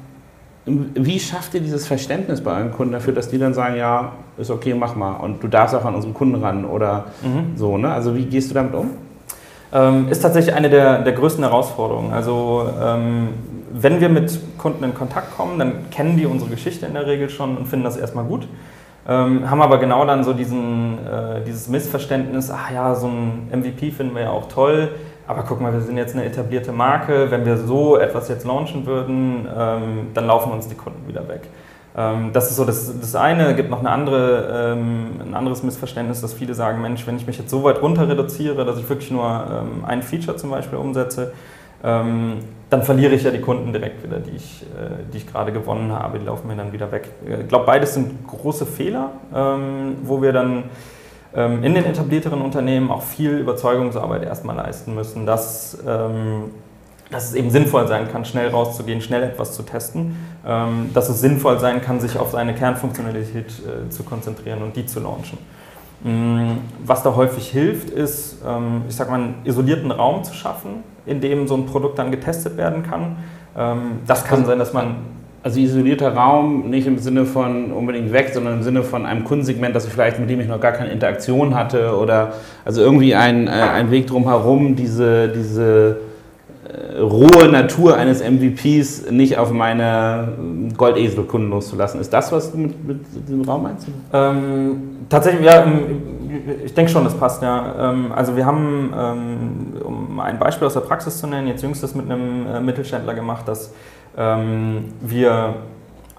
wie 0.94 1.18
schafft 1.18 1.54
ihr 1.54 1.60
dieses 1.60 1.86
Verständnis 1.86 2.42
bei 2.42 2.56
euren 2.56 2.72
Kunden 2.72 2.92
dafür, 2.92 3.12
dass 3.12 3.28
die 3.28 3.38
dann 3.38 3.54
sagen, 3.54 3.76
ja, 3.76 4.12
ist 4.38 4.50
okay, 4.50 4.74
mach 4.74 4.94
mal 4.94 5.14
und 5.16 5.42
du 5.42 5.48
darfst 5.48 5.74
auch 5.74 5.84
an 5.84 5.94
unseren 5.94 6.14
Kunden 6.14 6.42
ran 6.42 6.64
oder 6.64 7.06
mhm. 7.22 7.56
so, 7.56 7.78
ne? 7.78 7.92
Also 7.92 8.14
wie 8.16 8.24
gehst 8.24 8.50
du 8.50 8.54
damit 8.54 8.74
um? 8.74 8.90
Ähm, 9.72 10.08
ist 10.08 10.20
tatsächlich 10.20 10.54
eine 10.54 10.68
der, 10.68 11.02
der 11.02 11.12
größten 11.12 11.44
Herausforderungen. 11.44 12.12
Also 12.12 12.68
ähm, 12.82 13.28
wenn 13.72 14.00
wir 14.00 14.08
mit 14.08 14.38
Kunden 14.58 14.82
in 14.82 14.94
Kontakt 14.94 15.36
kommen, 15.36 15.58
dann 15.58 15.90
kennen 15.90 16.16
die 16.16 16.26
unsere 16.26 16.50
Geschichte 16.50 16.86
in 16.86 16.94
der 16.94 17.06
Regel 17.06 17.30
schon 17.30 17.56
und 17.56 17.66
finden 17.66 17.84
das 17.84 17.96
erstmal 17.96 18.24
gut. 18.24 18.48
Ähm, 19.08 19.48
haben 19.48 19.62
aber 19.62 19.78
genau 19.78 20.04
dann 20.04 20.24
so 20.24 20.32
diesen, 20.32 20.98
äh, 21.06 21.42
dieses 21.46 21.68
Missverständnis, 21.68 22.50
ach 22.50 22.70
ja, 22.70 22.94
so 22.94 23.06
ein 23.06 23.48
MVP 23.50 23.92
finden 23.92 24.14
wir 24.14 24.22
ja 24.22 24.30
auch 24.30 24.48
toll, 24.48 24.90
aber 25.30 25.44
guck 25.44 25.60
mal, 25.60 25.72
wir 25.72 25.80
sind 25.80 25.96
jetzt 25.96 26.16
eine 26.16 26.24
etablierte 26.24 26.72
Marke, 26.72 27.30
wenn 27.30 27.46
wir 27.46 27.56
so 27.56 27.96
etwas 27.96 28.28
jetzt 28.28 28.44
launchen 28.44 28.84
würden, 28.84 29.46
ähm, 29.56 30.08
dann 30.12 30.26
laufen 30.26 30.50
uns 30.50 30.66
die 30.66 30.74
Kunden 30.74 31.06
wieder 31.06 31.28
weg. 31.28 31.42
Ähm, 31.96 32.30
das 32.32 32.50
ist 32.50 32.56
so 32.56 32.64
das, 32.64 32.92
das 33.00 33.14
eine. 33.14 33.50
Es 33.50 33.56
gibt 33.56 33.70
noch 33.70 33.78
eine 33.78 33.90
andere, 33.90 34.72
ähm, 34.74 35.20
ein 35.24 35.34
anderes 35.34 35.62
Missverständnis, 35.62 36.20
dass 36.20 36.34
viele 36.34 36.54
sagen, 36.54 36.82
Mensch, 36.82 37.06
wenn 37.06 37.16
ich 37.16 37.28
mich 37.28 37.38
jetzt 37.38 37.50
so 37.50 37.62
weit 37.62 37.80
runter 37.80 38.08
reduziere, 38.08 38.64
dass 38.64 38.76
ich 38.76 38.88
wirklich 38.88 39.12
nur 39.12 39.24
ähm, 39.24 39.84
ein 39.84 40.02
Feature 40.02 40.36
zum 40.36 40.50
Beispiel 40.50 40.78
umsetze, 40.78 41.32
ähm, 41.84 42.38
dann 42.68 42.82
verliere 42.82 43.14
ich 43.14 43.22
ja 43.22 43.30
die 43.30 43.40
Kunden 43.40 43.72
direkt 43.72 44.02
wieder, 44.02 44.18
die 44.18 44.34
ich, 44.34 44.62
äh, 44.62 45.12
die 45.12 45.18
ich 45.18 45.28
gerade 45.28 45.52
gewonnen 45.52 45.92
habe, 45.92 46.18
die 46.18 46.26
laufen 46.26 46.48
mir 46.48 46.56
dann 46.56 46.72
wieder 46.72 46.90
weg. 46.90 47.08
Ich 47.40 47.46
glaube, 47.46 47.66
beides 47.66 47.94
sind 47.94 48.26
große 48.26 48.66
Fehler, 48.66 49.12
ähm, 49.32 49.98
wo 50.02 50.20
wir 50.22 50.32
dann 50.32 50.64
in 51.32 51.74
den 51.74 51.84
etablierteren 51.84 52.40
Unternehmen 52.40 52.90
auch 52.90 53.02
viel 53.02 53.38
Überzeugungsarbeit 53.38 54.24
erstmal 54.24 54.56
leisten 54.56 54.96
müssen, 54.96 55.26
dass, 55.26 55.78
ähm, 55.86 56.50
dass 57.10 57.28
es 57.28 57.34
eben 57.34 57.50
sinnvoll 57.50 57.86
sein 57.86 58.10
kann, 58.10 58.24
schnell 58.24 58.48
rauszugehen, 58.48 59.00
schnell 59.00 59.22
etwas 59.22 59.52
zu 59.52 59.62
testen, 59.62 60.16
ähm, 60.44 60.90
dass 60.92 61.08
es 61.08 61.20
sinnvoll 61.20 61.60
sein 61.60 61.82
kann, 61.82 62.00
sich 62.00 62.18
auf 62.18 62.32
seine 62.32 62.52
Kernfunktionalität 62.54 63.46
äh, 63.46 63.90
zu 63.90 64.02
konzentrieren 64.02 64.62
und 64.62 64.74
die 64.74 64.86
zu 64.86 64.98
launchen. 64.98 65.38
Mm, 66.02 66.58
was 66.84 67.04
da 67.04 67.14
häufig 67.14 67.48
hilft, 67.48 67.90
ist, 67.90 68.38
ich 68.88 68.96
sag 68.96 69.10
mal, 69.10 69.20
einen 69.20 69.34
isolierten 69.44 69.90
Raum 69.90 70.24
zu 70.24 70.34
schaffen, 70.34 70.82
in 71.06 71.20
dem 71.20 71.46
so 71.46 71.54
ein 71.54 71.66
Produkt 71.66 71.98
dann 71.98 72.10
getestet 72.10 72.56
werden 72.56 72.82
kann. 72.82 73.18
Das 74.06 74.24
kann 74.24 74.46
sein, 74.46 74.58
dass 74.58 74.72
man 74.72 74.96
also 75.42 75.58
isolierter 75.58 76.14
Raum, 76.14 76.68
nicht 76.68 76.86
im 76.86 76.98
Sinne 76.98 77.24
von 77.24 77.72
unbedingt 77.72 78.12
weg, 78.12 78.30
sondern 78.32 78.58
im 78.58 78.62
Sinne 78.62 78.82
von 78.82 79.06
einem 79.06 79.24
Kundensegment, 79.24 79.74
das 79.74 79.86
ich 79.86 79.92
vielleicht 79.92 80.18
mit 80.18 80.28
dem 80.28 80.40
ich 80.40 80.48
noch 80.48 80.60
gar 80.60 80.72
keine 80.72 80.90
Interaktion 80.90 81.54
hatte 81.54 81.96
oder 81.96 82.34
also 82.64 82.82
irgendwie 82.82 83.14
ein, 83.14 83.46
äh, 83.46 83.50
ein 83.50 83.90
Weg 83.90 84.06
drumherum, 84.06 84.76
diese, 84.76 85.28
diese 85.28 85.96
äh, 86.68 86.98
rohe 87.00 87.48
Natur 87.48 87.96
eines 87.96 88.22
MVPs 88.22 89.10
nicht 89.10 89.38
auf 89.38 89.50
meine 89.50 90.28
Goldesel-Kunden 90.76 91.48
loszulassen. 91.48 92.00
Ist 92.00 92.12
das, 92.12 92.30
was 92.32 92.52
du 92.52 92.58
mit, 92.58 92.86
mit 92.86 93.00
diesem 93.26 93.42
Raum 93.42 93.62
meinst? 93.62 93.88
Ähm, 94.12 94.82
tatsächlich, 95.08 95.46
ja, 95.46 95.64
ich 96.64 96.74
denke 96.74 96.92
schon, 96.92 97.04
das 97.04 97.14
passt, 97.14 97.42
ja. 97.42 97.90
Ähm, 97.90 98.12
also 98.14 98.36
wir 98.36 98.44
haben, 98.44 98.92
ähm, 98.94 99.82
um 99.82 100.20
ein 100.20 100.38
Beispiel 100.38 100.66
aus 100.66 100.74
der 100.74 100.80
Praxis 100.80 101.18
zu 101.18 101.26
nennen, 101.26 101.48
jetzt 101.48 101.62
jüngstes 101.62 101.94
mit 101.94 102.10
einem 102.10 102.46
äh, 102.46 102.60
Mittelständler 102.60 103.14
gemacht, 103.14 103.48
dass 103.48 103.68
ähm, 103.68 103.74
wir 104.14 105.54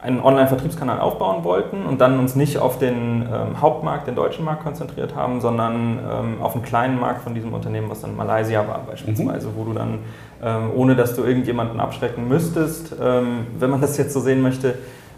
einen 0.02 0.20
Online-Vertriebskanal 0.20 1.00
aufbauen 1.00 1.44
wollten 1.44 1.86
und 1.86 2.02
dann 2.02 2.18
uns 2.18 2.36
nicht 2.36 2.58
auf 2.58 2.80
den 2.80 3.22
ähm, 3.22 3.62
Hauptmarkt, 3.62 4.08
den 4.08 4.16
deutschen 4.16 4.44
Markt 4.44 4.64
konzentriert 4.64 5.16
haben, 5.16 5.42
sondern 5.42 6.00
ähm, 6.00 6.42
auf 6.42 6.56
einen 6.56 6.64
kleinen 6.64 7.00
Markt 7.00 7.22
von 7.22 7.36
diesem 7.36 7.54
Unternehmen, 7.54 7.90
was 7.90 8.02
dann 8.02 8.16
Malaysia 8.16 8.68
war 8.68 8.80
beispielsweise, 8.90 9.50
mhm. 9.50 9.56
wo 9.56 9.64
du 9.66 9.74
dann, 9.74 10.00
ähm, 10.42 10.72
ohne 10.76 10.96
dass 10.96 11.16
du 11.16 11.24
irgendjemanden 11.24 11.80
abschrecken 11.80 12.28
müsstest, 12.28 12.96
ähm, 13.00 13.46
wenn 13.60 13.70
man 13.70 13.80
das 13.80 13.96
jetzt 13.98 14.14
so 14.14 14.20
sehen 14.20 14.42
möchte, 14.42 14.74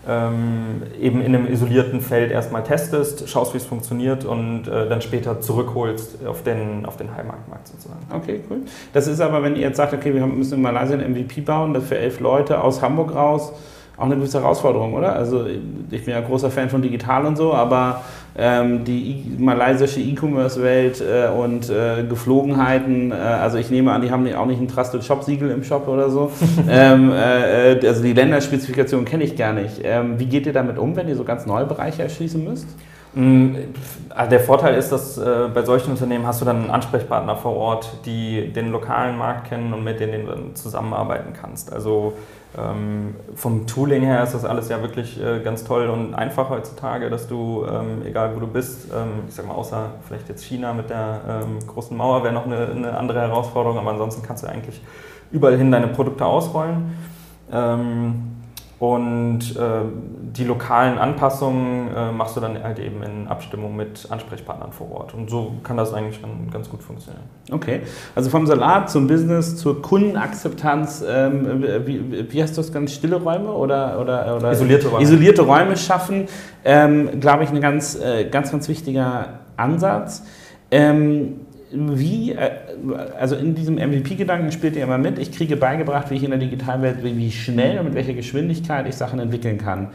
ähm, 0.07 0.83
eben 0.99 1.21
in 1.21 1.33
einem 1.33 1.47
isolierten 1.47 2.01
Feld 2.01 2.31
erstmal 2.31 2.63
testest, 2.63 3.29
schaust, 3.29 3.53
wie 3.53 3.57
es 3.57 3.65
funktioniert 3.65 4.25
und 4.25 4.67
äh, 4.67 4.87
dann 4.89 5.01
später 5.01 5.39
zurückholst 5.39 6.25
auf 6.25 6.43
den, 6.43 6.85
auf 6.85 6.97
den 6.97 7.15
Heimatmarkt 7.15 7.69
sozusagen. 7.69 8.01
Okay, 8.11 8.41
cool. 8.49 8.61
Das 8.91 9.07
ist 9.07 9.21
aber, 9.21 9.43
wenn 9.43 9.55
ihr 9.55 9.61
jetzt 9.61 9.77
sagt, 9.77 9.93
okay, 9.93 10.13
wir 10.13 10.25
müssen 10.25 10.55
in 10.55 10.61
Malaysia 10.61 10.97
ein 10.97 11.11
MVP 11.11 11.41
bauen, 11.41 11.73
das 11.73 11.85
für 11.85 11.97
elf 11.97 12.19
Leute 12.19 12.61
aus 12.61 12.81
Hamburg 12.81 13.15
raus, 13.15 13.53
auch 13.97 14.05
eine 14.05 14.15
gewisse 14.15 14.41
Herausforderung, 14.41 14.93
oder? 14.93 15.13
Also 15.13 15.45
ich 15.45 16.05
bin 16.05 16.13
ja 16.13 16.21
großer 16.21 16.49
Fan 16.49 16.69
von 16.69 16.81
digital 16.81 17.25
und 17.25 17.37
so, 17.37 17.53
aber 17.53 18.01
ähm, 18.35 18.83
die 18.83 19.35
malaysische 19.37 19.99
E-Commerce-Welt 19.99 21.01
äh, 21.01 21.29
und 21.29 21.69
äh, 21.69 22.03
Geflogenheiten, 22.03 23.11
äh, 23.11 23.15
also 23.15 23.59
ich 23.59 23.69
nehme 23.69 23.91
an, 23.91 24.01
die 24.01 24.09
haben 24.09 24.27
auch 24.33 24.47
nicht 24.47 24.59
ein 24.59 24.67
Trusted 24.67 25.03
Shop-Siegel 25.03 25.51
im 25.51 25.63
Shop 25.63 25.87
oder 25.87 26.09
so. 26.09 26.31
ähm, 26.69 27.11
äh, 27.11 27.73
äh, 27.73 27.87
also 27.87 28.01
die 28.01 28.13
Länderspezifikation 28.13 29.05
kenne 29.05 29.23
ich 29.23 29.35
gar 29.35 29.53
nicht. 29.53 29.81
Ähm, 29.83 30.17
wie 30.17 30.25
geht 30.25 30.47
ihr 30.47 30.53
damit 30.53 30.79
um, 30.79 30.95
wenn 30.95 31.07
ihr 31.07 31.15
so 31.15 31.23
ganz 31.23 31.45
neue 31.45 31.65
Bereiche 31.65 32.01
erschließen 32.01 32.43
müsst? 32.43 32.67
Mm, 33.13 33.55
also 34.09 34.29
der 34.31 34.39
Vorteil 34.39 34.75
ist, 34.75 34.91
dass 34.91 35.19
äh, 35.19 35.49
bei 35.53 35.61
solchen 35.61 35.91
Unternehmen 35.91 36.25
hast 36.25 36.41
du 36.41 36.45
dann 36.45 36.61
einen 36.61 36.71
Ansprechpartner 36.71 37.35
vor 37.35 37.55
Ort, 37.55 37.91
die 38.07 38.51
den 38.51 38.71
lokalen 38.71 39.17
Markt 39.17 39.49
kennen 39.49 39.71
und 39.73 39.83
mit 39.83 39.99
denen 39.99 40.25
du 40.25 40.31
dann 40.31 40.55
zusammenarbeiten 40.55 41.33
kannst. 41.39 41.71
Also 41.71 42.13
ähm, 42.55 43.15
vom 43.35 43.65
Tooling 43.65 44.03
her 44.03 44.23
ist 44.23 44.33
das 44.33 44.45
alles 44.45 44.69
ja 44.69 44.81
wirklich 44.81 45.19
äh, 45.19 45.39
ganz 45.39 45.63
toll 45.63 45.87
und 45.89 46.13
einfach 46.13 46.49
heutzutage, 46.49 47.09
dass 47.09 47.27
du, 47.27 47.65
ähm, 47.65 48.05
egal 48.05 48.35
wo 48.35 48.39
du 48.39 48.47
bist, 48.47 48.91
ähm, 48.93 49.23
ich 49.27 49.33
sag 49.33 49.47
mal, 49.47 49.55
außer 49.55 49.91
vielleicht 50.07 50.29
jetzt 50.29 50.43
China 50.43 50.73
mit 50.73 50.89
der 50.89 51.21
ähm, 51.27 51.59
großen 51.67 51.97
Mauer 51.97 52.23
wäre 52.23 52.33
noch 52.33 52.45
eine, 52.45 52.67
eine, 52.67 52.97
andere 52.97 53.21
Herausforderung, 53.21 53.79
aber 53.79 53.91
ansonsten 53.91 54.21
kannst 54.21 54.43
du 54.43 54.47
eigentlich 54.47 54.81
überall 55.31 55.57
hin 55.57 55.71
deine 55.71 55.87
Produkte 55.87 56.25
ausrollen. 56.25 56.95
Und 58.79 59.55
äh, 59.55 59.81
die 60.35 60.43
lokalen 60.43 60.97
Anpassungen 60.97 61.87
äh, 61.95 62.11
machst 62.11 62.35
du 62.35 62.41
dann 62.41 62.61
halt 62.61 62.79
eben 62.79 63.01
in 63.03 63.27
Abstimmung 63.27 63.75
mit 63.75 64.07
Ansprechpartnern 64.09 64.71
vor 64.71 64.91
Ort. 64.91 65.13
Und 65.13 65.29
so 65.29 65.53
kann 65.63 65.77
das 65.77 65.93
eigentlich 65.93 66.19
dann 66.19 66.49
ganz 66.51 66.69
gut 66.69 66.83
funktionieren. 66.83 67.23
Okay, 67.51 67.81
also 68.15 68.29
vom 68.29 68.45
Salat 68.45 68.89
zum 68.89 69.07
Business 69.07 69.55
zur 69.57 69.81
Kundenakzeptanz, 69.81 71.03
ähm, 71.07 71.63
wie, 71.85 72.31
wie, 72.33 72.43
hast 72.43 72.57
du 72.57 72.61
das 72.61 72.73
ganz 72.73 72.93
stille 72.93 73.17
Räume 73.17 73.51
oder, 73.51 74.01
oder, 74.01 74.35
oder 74.35 74.51
isolierte 74.51 74.89
Räume, 74.89 75.03
isolierte 75.03 75.41
Räume 75.43 75.77
schaffen, 75.77 76.27
ähm, 76.65 77.19
glaube 77.19 77.45
ich, 77.45 77.51
ein 77.51 77.61
ganz, 77.61 77.95
äh, 77.95 78.25
ganz, 78.25 78.51
ganz 78.51 78.67
wichtiger 78.67 79.39
Ansatz. 79.55 80.23
Ähm, 80.71 81.41
wie, 81.71 82.31
äh, 82.31 82.51
also 83.19 83.35
in 83.35 83.55
diesem 83.55 83.75
MVP-Gedanken 83.75 84.51
spielt 84.51 84.75
ihr 84.75 84.83
immer 84.83 84.97
mit, 84.97 85.19
ich 85.19 85.31
kriege 85.31 85.55
beigebracht, 85.55 86.09
wie 86.09 86.15
ich 86.15 86.23
in 86.23 86.31
der 86.31 86.39
Digitalwelt, 86.39 86.97
wie 87.03 87.31
schnell 87.31 87.79
und 87.79 87.85
mit 87.85 87.95
welcher 87.95 88.13
Geschwindigkeit 88.13 88.87
ich 88.87 88.95
Sachen 88.95 89.19
entwickeln 89.19 89.57
kann. 89.57 89.89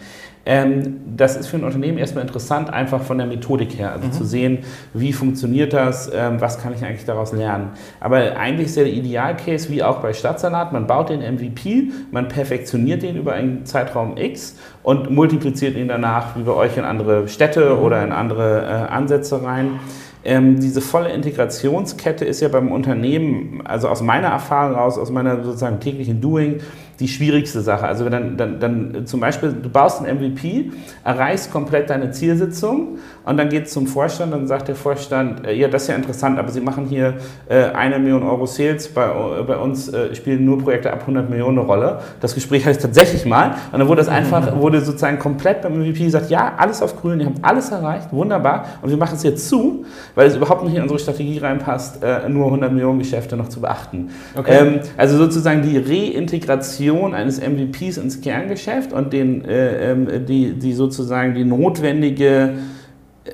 Ähm, 0.50 1.00
das 1.14 1.36
ist 1.36 1.48
für 1.48 1.58
ein 1.58 1.64
Unternehmen 1.64 1.98
erstmal 1.98 2.22
interessant, 2.22 2.72
einfach 2.72 3.02
von 3.02 3.18
der 3.18 3.26
Methodik 3.26 3.78
her, 3.78 3.92
also 3.92 4.06
mhm. 4.06 4.12
zu 4.12 4.24
sehen, 4.24 4.58
wie 4.94 5.12
funktioniert 5.12 5.74
das, 5.74 6.10
ähm, 6.14 6.40
was 6.40 6.58
kann 6.58 6.72
ich 6.72 6.82
eigentlich 6.82 7.04
daraus 7.04 7.32
lernen. 7.32 7.72
Aber 8.00 8.16
eigentlich 8.38 8.68
ist 8.68 8.78
der 8.78 8.86
Idealcase, 8.86 9.68
wie 9.68 9.82
auch 9.82 9.98
bei 9.98 10.14
Stadtsalat, 10.14 10.72
man 10.72 10.86
baut 10.86 11.10
den 11.10 11.20
MVP, 11.20 11.92
man 12.12 12.28
perfektioniert 12.28 13.02
den 13.02 13.16
über 13.16 13.34
einen 13.34 13.66
Zeitraum 13.66 14.16
X 14.16 14.56
und 14.82 15.10
multipliziert 15.10 15.76
ihn 15.76 15.88
danach, 15.88 16.34
wie 16.34 16.42
bei 16.44 16.52
euch, 16.52 16.78
in 16.78 16.84
andere 16.84 17.28
Städte 17.28 17.74
mhm. 17.74 17.82
oder 17.82 18.02
in 18.02 18.12
andere 18.12 18.62
äh, 18.62 18.90
Ansätze 18.90 19.42
rein. 19.42 19.80
Ähm, 20.24 20.60
diese 20.60 20.80
volle 20.80 21.10
Integrationskette 21.10 22.24
ist 22.24 22.40
ja 22.40 22.48
beim 22.48 22.72
Unternehmen, 22.72 23.62
also 23.64 23.88
aus 23.88 24.02
meiner 24.02 24.28
Erfahrung 24.28 24.76
raus, 24.76 24.98
aus 24.98 25.10
meiner 25.10 25.42
sozusagen 25.44 25.80
täglichen 25.80 26.20
Doing, 26.20 26.60
die 27.00 27.06
schwierigste 27.06 27.60
Sache. 27.60 27.86
Also 27.86 28.08
dann, 28.08 28.36
dann, 28.36 28.58
dann 28.58 29.06
zum 29.06 29.20
Beispiel, 29.20 29.52
du 29.52 29.68
baust 29.68 30.04
ein 30.04 30.16
MVP, 30.16 30.72
erreichst 31.04 31.52
komplett 31.52 31.90
deine 31.90 32.10
Zielsitzung 32.10 32.98
und 33.24 33.36
dann 33.36 33.48
geht 33.48 33.66
es 33.66 33.72
zum 33.72 33.86
Vorstand 33.86 34.34
und 34.34 34.48
sagt 34.48 34.66
der 34.68 34.74
Vorstand, 34.74 35.46
äh, 35.46 35.54
ja, 35.54 35.68
das 35.68 35.82
ist 35.82 35.88
ja 35.88 35.94
interessant, 35.94 36.38
aber 36.38 36.50
Sie 36.50 36.60
machen 36.60 36.86
hier 36.86 37.14
äh, 37.48 37.66
eine 37.66 38.00
Million 38.00 38.24
Euro 38.24 38.46
Sales, 38.46 38.88
bei, 38.88 39.06
äh, 39.06 39.42
bei 39.44 39.56
uns 39.56 39.88
äh, 39.88 40.14
spielen 40.14 40.44
nur 40.44 40.58
Projekte 40.58 40.92
ab 40.92 41.02
100 41.02 41.30
Millionen 41.30 41.58
eine 41.58 41.66
Rolle. 41.66 42.00
Das 42.20 42.34
Gespräch 42.34 42.64
hatte 42.64 42.76
ich 42.76 42.82
tatsächlich 42.82 43.24
mal 43.24 43.54
und 43.72 43.78
dann 43.78 43.86
wurde 43.86 44.00
das 44.00 44.08
einfach, 44.08 44.56
wurde 44.60 44.80
sozusagen 44.80 45.20
komplett 45.20 45.62
beim 45.62 45.78
MVP 45.78 46.04
gesagt, 46.04 46.30
ja, 46.30 46.54
alles 46.56 46.82
auf 46.82 47.00
grün, 47.00 47.20
ihr 47.20 47.26
habt 47.26 47.44
alles 47.44 47.70
erreicht, 47.70 48.12
wunderbar 48.12 48.64
und 48.82 48.90
wir 48.90 48.96
machen 48.96 49.14
es 49.14 49.22
jetzt 49.22 49.48
zu, 49.48 49.84
weil 50.16 50.26
es 50.26 50.34
überhaupt 50.34 50.64
nicht 50.64 50.74
in 50.74 50.82
unsere 50.82 50.98
Strategie 50.98 51.38
reinpasst, 51.38 52.02
äh, 52.02 52.28
nur 52.28 52.46
100 52.46 52.72
Millionen 52.72 52.98
Geschäfte 52.98 53.36
noch 53.36 53.48
zu 53.48 53.60
beachten. 53.60 54.10
Okay. 54.36 54.58
Ähm, 54.58 54.80
also 54.96 55.16
sozusagen 55.16 55.62
die 55.62 55.78
Reintegration 55.78 56.87
Integration 56.88 57.14
eines 57.14 57.40
MVPs 57.40 57.98
ins 57.98 58.20
Kerngeschäft 58.20 58.92
und 58.92 59.12
den, 59.12 59.44
äh, 59.44 59.92
ähm, 59.92 60.26
die, 60.26 60.52
die 60.52 60.72
sozusagen 60.72 61.34
die 61.34 61.44
notwendige 61.44 62.54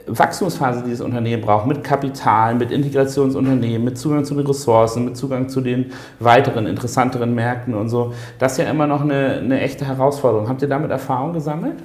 Wachstumsphase, 0.08 0.82
die 0.84 0.90
das 0.90 1.00
Unternehmen 1.00 1.42
braucht, 1.42 1.66
mit 1.66 1.84
Kapital, 1.84 2.56
mit 2.56 2.72
Integrationsunternehmen, 2.72 3.84
mit 3.84 3.96
Zugang 3.96 4.24
zu 4.24 4.34
den 4.34 4.46
Ressourcen, 4.46 5.04
mit 5.04 5.16
Zugang 5.16 5.48
zu 5.48 5.60
den 5.60 5.92
weiteren, 6.18 6.66
interessanteren 6.66 7.34
Märkten 7.34 7.74
und 7.74 7.88
so, 7.88 8.12
das 8.38 8.52
ist 8.52 8.58
ja 8.58 8.70
immer 8.70 8.88
noch 8.88 9.02
eine, 9.02 9.38
eine 9.38 9.60
echte 9.60 9.86
Herausforderung. 9.86 10.48
Habt 10.48 10.62
ihr 10.62 10.68
damit 10.68 10.90
Erfahrung 10.90 11.32
gesammelt? 11.32 11.76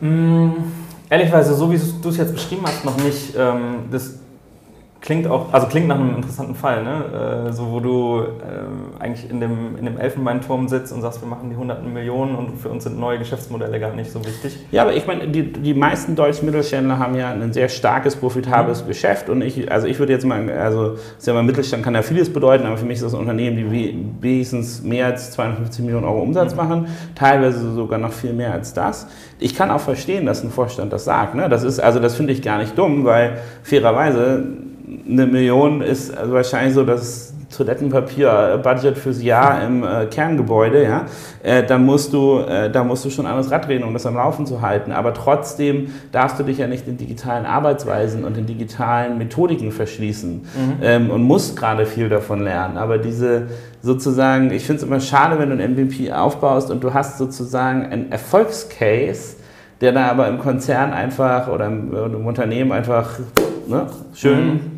Mmh, 0.00 0.52
ehrlicherweise, 1.10 1.54
so 1.54 1.70
wie 1.72 1.80
du 2.00 2.08
es 2.10 2.16
jetzt 2.16 2.32
beschrieben 2.32 2.62
hast, 2.64 2.84
noch 2.84 2.96
nicht. 3.02 3.34
Ähm, 3.36 3.86
das 3.90 4.20
Klingt 5.00 5.28
auch, 5.28 5.52
also 5.52 5.66
klingt 5.68 5.86
nach 5.88 6.00
einem 6.00 6.16
interessanten 6.16 6.54
Fall, 6.54 6.82
ne? 6.82 7.48
Äh, 7.48 7.52
so 7.52 7.70
wo 7.70 7.80
du 7.80 8.22
äh, 8.22 9.02
eigentlich 9.02 9.30
in 9.30 9.40
dem, 9.40 9.76
in 9.78 9.84
dem 9.84 9.98
Elfenbeinturm 9.98 10.68
sitzt 10.68 10.92
und 10.92 11.02
sagst, 11.02 11.20
wir 11.20 11.28
machen 11.28 11.50
die 11.50 11.56
hunderten 11.56 11.92
Millionen 11.92 12.34
und 12.34 12.58
für 12.58 12.70
uns 12.70 12.84
sind 12.84 12.98
neue 12.98 13.18
Geschäftsmodelle 13.18 13.78
gar 13.78 13.92
nicht 13.92 14.10
so 14.10 14.24
wichtig. 14.24 14.58
Ja, 14.72 14.82
aber 14.82 14.94
ich 14.94 15.06
meine, 15.06 15.28
die, 15.28 15.52
die 15.52 15.74
meisten 15.74 16.16
deutschen 16.16 16.46
Mittelständler 16.46 16.98
haben 16.98 17.14
ja 17.14 17.30
ein 17.30 17.52
sehr 17.52 17.68
starkes, 17.68 18.16
profitables 18.16 18.82
mhm. 18.82 18.88
Geschäft 18.88 19.28
und 19.28 19.42
ich, 19.42 19.70
also 19.70 19.86
ich 19.86 19.98
würde 19.98 20.12
jetzt 20.12 20.24
mal, 20.24 20.50
also 20.50 20.96
ist 21.18 21.26
ja 21.26 21.34
mal 21.34 21.42
Mittelstand 21.42 21.84
kann 21.84 21.94
ja 21.94 22.02
vieles 22.02 22.32
bedeuten, 22.32 22.66
aber 22.66 22.76
für 22.76 22.86
mich 22.86 22.96
ist 22.96 23.04
das 23.04 23.14
ein 23.14 23.20
Unternehmen, 23.20 23.56
die 23.56 24.06
wenigstens 24.20 24.82
mehr 24.82 25.06
als 25.06 25.30
250 25.32 25.84
Millionen 25.84 26.04
Euro 26.04 26.22
Umsatz 26.22 26.52
mhm. 26.52 26.56
machen, 26.56 26.86
teilweise 27.14 27.74
sogar 27.74 27.98
noch 27.98 28.12
viel 28.12 28.32
mehr 28.32 28.52
als 28.52 28.72
das. 28.72 29.06
Ich 29.38 29.54
kann 29.54 29.70
auch 29.70 29.80
verstehen, 29.80 30.26
dass 30.26 30.42
ein 30.42 30.50
Vorstand 30.50 30.92
das 30.92 31.04
sagt. 31.04 31.34
Ne? 31.34 31.48
Das 31.48 31.62
ist, 31.62 31.78
also 31.78 32.00
das 32.00 32.14
finde 32.14 32.32
ich 32.32 32.42
gar 32.42 32.58
nicht 32.58 32.76
dumm, 32.76 33.04
weil 33.04 33.38
fairerweise 33.62 34.65
eine 35.08 35.26
Million 35.26 35.82
ist 35.82 36.16
also 36.16 36.32
wahrscheinlich 36.32 36.74
so 36.74 36.84
das 36.84 37.34
Toilettenpapier-Budget 37.56 38.98
fürs 38.98 39.22
Jahr 39.22 39.64
im 39.64 39.84
äh, 39.84 40.06
Kerngebäude, 40.06 40.82
ja, 40.82 41.06
äh, 41.42 41.62
dann 41.64 41.84
musst 41.84 42.12
du, 42.12 42.40
äh, 42.40 42.70
da 42.70 42.82
musst 42.82 43.04
du 43.04 43.10
schon 43.10 43.26
an 43.26 43.36
das 43.36 43.50
Rad 43.50 43.66
drehen, 43.66 43.84
um 43.84 43.92
das 43.92 44.04
am 44.04 44.16
Laufen 44.16 44.46
zu 44.46 44.60
halten. 44.62 44.92
Aber 44.92 45.14
trotzdem 45.14 45.88
darfst 46.12 46.38
du 46.38 46.42
dich 46.42 46.58
ja 46.58 46.66
nicht 46.66 46.88
in 46.88 46.96
digitalen 46.96 47.46
Arbeitsweisen 47.46 48.24
und 48.24 48.36
in 48.36 48.46
digitalen 48.46 49.16
Methodiken 49.18 49.70
verschließen 49.70 50.32
mhm. 50.32 50.42
ähm, 50.82 51.10
und 51.10 51.22
musst 51.22 51.56
gerade 51.56 51.86
viel 51.86 52.08
davon 52.08 52.42
lernen. 52.42 52.76
Aber 52.76 52.98
diese 52.98 53.46
sozusagen, 53.80 54.50
ich 54.50 54.64
finde 54.64 54.82
es 54.82 54.86
immer 54.86 55.00
schade, 55.00 55.38
wenn 55.38 55.50
du 55.50 55.56
ein 55.56 55.72
MVP 55.72 56.12
aufbaust 56.12 56.70
und 56.70 56.82
du 56.82 56.92
hast 56.92 57.18
sozusagen 57.18 57.86
einen 57.86 58.10
Erfolgscase, 58.10 59.36
der 59.80 59.92
da 59.92 60.08
aber 60.08 60.26
im 60.28 60.38
Konzern 60.38 60.92
einfach 60.92 61.48
oder 61.48 61.66
im, 61.66 61.94
im 61.94 62.26
Unternehmen 62.26 62.72
einfach 62.72 63.18
ne, 63.68 63.86
schön 64.14 64.46
mhm 64.46 64.75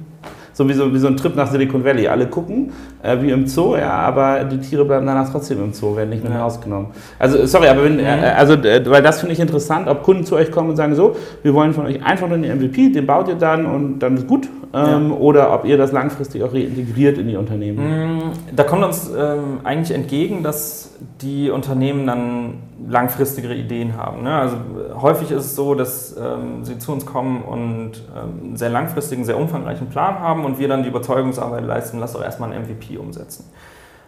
so 0.59 0.69
wie 0.69 0.73
so, 0.73 0.93
wie 0.93 0.99
so 0.99 1.07
ein 1.07 1.17
Trip 1.17 1.37
nach 1.37 1.49
Silicon 1.49 1.85
Valley. 1.85 2.09
Alle 2.09 2.27
gucken, 2.27 2.73
äh, 3.01 3.17
wie 3.23 3.31
im 3.31 3.47
Zoo, 3.47 3.77
ja, 3.77 3.93
aber 3.93 4.43
die 4.43 4.59
Tiere 4.59 4.85
bleiben 4.85 5.07
danach 5.07 5.31
trotzdem 5.31 5.63
im 5.63 5.73
Zoo, 5.73 5.95
werden 5.95 6.11
nicht 6.11 6.29
mehr 6.29 6.41
rausgenommen. 6.41 6.89
Also, 7.17 7.47
sorry, 7.47 7.69
aber 7.69 7.85
wenn, 7.85 7.95
mhm. 7.95 8.01
äh, 8.01 8.35
also, 8.37 8.55
äh, 8.55 8.85
weil 8.91 9.01
das 9.01 9.21
finde 9.21 9.35
ich 9.35 9.39
interessant, 9.39 9.87
ob 9.87 10.03
Kunden 10.03 10.25
zu 10.25 10.35
euch 10.35 10.51
kommen 10.51 10.71
und 10.71 10.77
sagen, 10.77 10.97
so, 10.97 11.15
wir 11.45 11.55
wollen 11.55 11.73
von 11.73 11.87
euch 11.87 12.05
einfach 12.05 12.27
nur 12.27 12.39
den 12.39 12.59
MVP, 12.59 12.89
den 12.89 13.07
baut 13.07 13.29
ihr 13.29 13.37
dann 13.37 13.67
und 13.67 14.01
dann 14.01 14.17
ist 14.17 14.27
gut. 14.27 14.49
Ähm, 14.75 15.11
ja. 15.11 15.17
Oder 15.17 15.55
ob 15.55 15.65
ihr 15.65 15.79
das 15.79 15.93
langfristig 15.93 16.43
auch 16.43 16.53
reintegriert 16.53 17.19
in 17.19 17.29
die 17.29 17.37
Unternehmen. 17.37 18.17
Mhm. 18.17 18.23
Da 18.57 18.65
kommt 18.65 18.83
uns 18.83 19.09
ähm, 19.17 19.61
eigentlich 19.63 19.97
entgegen, 19.97 20.43
dass 20.43 20.91
die 21.23 21.51
Unternehmen 21.51 22.05
dann 22.05 22.55
langfristigere 22.87 23.55
Ideen 23.55 23.97
haben. 23.97 24.23
Ne? 24.23 24.35
Also 24.35 24.57
häufig 25.01 25.31
ist 25.31 25.45
es 25.45 25.57
so, 25.57 25.75
dass 25.75 26.17
ähm, 26.17 26.65
sie 26.65 26.79
zu 26.79 26.93
uns 26.93 27.07
kommen 27.07 27.43
und 27.43 27.93
ähm, 28.15 28.41
einen 28.43 28.57
sehr 28.57 28.71
langfristigen, 28.71 29.25
sehr 29.25 29.39
umfangreichen 29.39 29.89
Plan 29.89 30.21
haben 30.21 30.45
und 30.45 30.59
wir 30.59 30.69
dann 30.69 30.83
die 30.83 30.89
Überzeugungsarbeit 30.89 31.65
leisten, 31.65 31.99
lass 31.99 32.13
doch 32.13 32.23
erstmal 32.23 32.53
ein 32.53 32.63
MVP 32.63 32.97
umsetzen. 32.97 33.51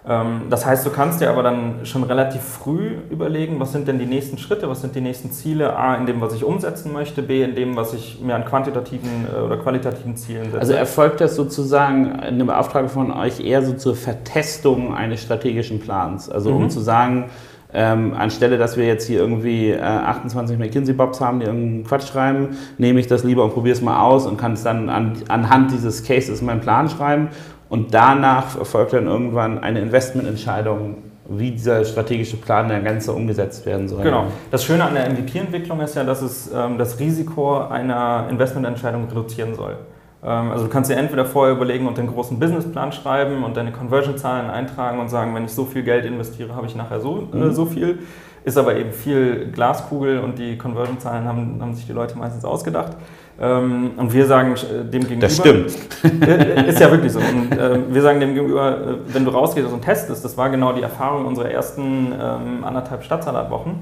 Ähm, 0.08 0.42
das 0.48 0.64
heißt, 0.64 0.86
du 0.86 0.90
kannst 0.90 1.20
dir 1.20 1.30
aber 1.30 1.42
dann 1.42 1.84
schon 1.84 2.04
relativ 2.04 2.42
früh 2.42 2.92
überlegen, 3.10 3.60
was 3.60 3.72
sind 3.72 3.86
denn 3.86 3.98
die 3.98 4.06
nächsten 4.06 4.38
Schritte, 4.38 4.68
was 4.68 4.80
sind 4.80 4.94
die 4.94 5.00
nächsten 5.00 5.30
Ziele, 5.30 5.76
A, 5.76 5.96
in 5.96 6.06
dem, 6.06 6.20
was 6.20 6.32
ich 6.32 6.44
umsetzen 6.44 6.92
möchte, 6.92 7.22
B, 7.22 7.42
in 7.42 7.54
dem, 7.54 7.76
was 7.76 7.92
ich 7.92 8.20
mir 8.20 8.34
an 8.34 8.44
quantitativen 8.44 9.26
äh, 9.34 9.40
oder 9.40 9.58
qualitativen 9.58 10.16
Zielen 10.16 10.44
setze. 10.44 10.60
Also 10.60 10.72
erfolgt 10.72 11.20
das 11.20 11.36
sozusagen 11.36 12.12
eine 12.12 12.44
Beauftragung 12.44 12.88
von 12.88 13.12
euch 13.12 13.40
eher 13.40 13.62
so 13.62 13.74
zur 13.74 13.94
Vertestung 13.94 14.94
eines 14.94 15.22
strategischen 15.22 15.80
Plans, 15.80 16.30
also 16.30 16.52
um 16.52 16.64
mhm. 16.64 16.70
zu 16.70 16.80
sagen, 16.80 17.30
ähm, 17.72 18.14
anstelle, 18.14 18.58
dass 18.58 18.76
wir 18.76 18.86
jetzt 18.86 19.06
hier 19.06 19.20
irgendwie 19.20 19.70
äh, 19.70 19.80
28 19.80 20.58
McKinsey-Bobs 20.58 21.20
haben, 21.20 21.40
die 21.40 21.46
irgendeinen 21.46 21.84
Quatsch 21.84 22.08
schreiben, 22.08 22.56
nehme 22.78 23.00
ich 23.00 23.06
das 23.06 23.24
lieber 23.24 23.44
und 23.44 23.52
probiere 23.52 23.74
es 23.74 23.82
mal 23.82 24.00
aus 24.00 24.26
und 24.26 24.36
kann 24.36 24.54
es 24.54 24.62
dann 24.62 24.88
an, 24.88 25.14
anhand 25.28 25.72
dieses 25.72 26.04
Cases 26.04 26.40
meinen 26.42 26.60
Plan 26.60 26.88
schreiben. 26.88 27.28
Und 27.68 27.94
danach 27.94 28.58
erfolgt 28.58 28.92
dann 28.92 29.06
irgendwann 29.06 29.60
eine 29.60 29.80
Investmententscheidung, 29.80 30.96
wie 31.28 31.52
dieser 31.52 31.84
strategische 31.84 32.36
Plan 32.36 32.68
der 32.68 32.80
Ganze 32.80 33.12
umgesetzt 33.12 33.64
werden 33.64 33.88
soll. 33.88 34.02
Genau. 34.02 34.24
Das 34.50 34.64
Schöne 34.64 34.84
an 34.84 34.94
der 34.94 35.08
MVP-Entwicklung 35.08 35.80
ist 35.80 35.94
ja, 35.94 36.02
dass 36.02 36.22
es 36.22 36.50
ähm, 36.52 36.76
das 36.76 36.98
Risiko 36.98 37.58
einer 37.58 38.26
Investmententscheidung 38.28 39.06
reduzieren 39.08 39.54
soll. 39.54 39.76
Ähm, 40.22 40.50
also 40.50 40.64
du 40.64 40.70
kannst 40.70 40.90
dir 40.90 40.96
entweder 40.96 41.24
vorher 41.24 41.54
überlegen 41.54 41.86
und 41.86 41.96
den 41.98 42.06
großen 42.06 42.38
Businessplan 42.38 42.92
schreiben 42.92 43.42
und 43.44 43.56
deine 43.56 43.72
Conversion-Zahlen 43.72 44.50
eintragen 44.50 45.00
und 45.00 45.08
sagen, 45.08 45.34
wenn 45.34 45.44
ich 45.44 45.52
so 45.52 45.64
viel 45.64 45.82
Geld 45.82 46.04
investiere, 46.04 46.54
habe 46.54 46.66
ich 46.66 46.74
nachher 46.74 47.00
so, 47.00 47.28
äh, 47.32 47.36
mhm. 47.36 47.52
so 47.52 47.66
viel. 47.66 48.00
Ist 48.42 48.56
aber 48.56 48.74
eben 48.76 48.92
viel 48.92 49.50
Glaskugel 49.52 50.18
und 50.18 50.38
die 50.38 50.56
Conversion-Zahlen 50.56 51.26
haben, 51.26 51.58
haben 51.60 51.74
sich 51.74 51.86
die 51.86 51.92
Leute 51.92 52.16
meistens 52.16 52.44
ausgedacht. 52.44 52.92
Ähm, 53.38 53.92
und 53.96 54.12
wir 54.12 54.26
sagen 54.26 54.54
äh, 54.54 54.84
dem 54.84 55.02
gegenüber. 55.02 55.20
Das 55.20 55.36
stimmt. 55.36 55.76
Äh, 56.22 56.68
ist 56.68 56.80
ja 56.80 56.90
wirklich 56.90 57.12
so. 57.12 57.18
Und 57.18 57.94
wir 57.94 58.02
sagen 58.02 58.20
dem 58.20 58.34
gegenüber, 58.34 58.98
wenn 59.08 59.24
du 59.24 59.30
rausgehst 59.30 59.70
und 59.70 59.82
testest, 59.82 60.24
das 60.24 60.36
war 60.36 60.48
genau 60.50 60.72
die 60.72 60.82
Erfahrung 60.82 61.26
unserer 61.26 61.50
ersten 61.50 62.12
ähm, 62.12 62.64
anderthalb 62.64 63.02
Stadtsalatwochen 63.04 63.80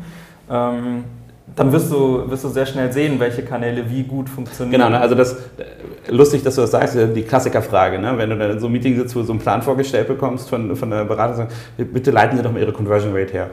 dann 1.57 1.73
wirst 1.73 1.91
du, 1.91 2.31
wirst 2.31 2.45
du 2.45 2.49
sehr 2.49 2.67
schnell 2.67 2.93
sehen, 2.93 3.19
welche 3.19 3.43
Kanäle 3.43 3.89
wie 3.91 4.03
gut 4.03 4.29
funktionieren. 4.29 4.81
Genau, 4.81 4.91
ne? 4.91 5.01
also 5.01 5.15
das 5.15 5.37
lustig, 6.09 6.43
dass 6.43 6.55
du 6.55 6.63
das 6.63 6.71
sagst, 6.71 6.97
die 7.15 7.23
Klassikerfrage, 7.23 7.99
ne? 7.99 8.17
wenn 8.17 8.31
du 8.31 8.37
dann 8.37 8.51
in 8.53 8.61
so 8.61 8.67
einem 8.67 8.75
Meeting 8.75 8.97
sitzt, 8.97 9.15
wo 9.15 9.21
du 9.21 9.27
so 9.27 9.33
einen 9.33 9.41
Plan 9.41 9.63
vorgestellt 9.63 10.09
bekommst 10.09 10.49
von, 10.49 10.75
von 10.77 10.91
der 10.91 11.05
Beratung, 11.05 11.49
bitte 11.77 12.11
leiten 12.11 12.37
Sie 12.37 12.43
doch 12.43 12.53
mal 12.53 12.61
Ihre 12.61 12.73
Conversion 12.73 13.15
Rate 13.15 13.33
her. 13.33 13.51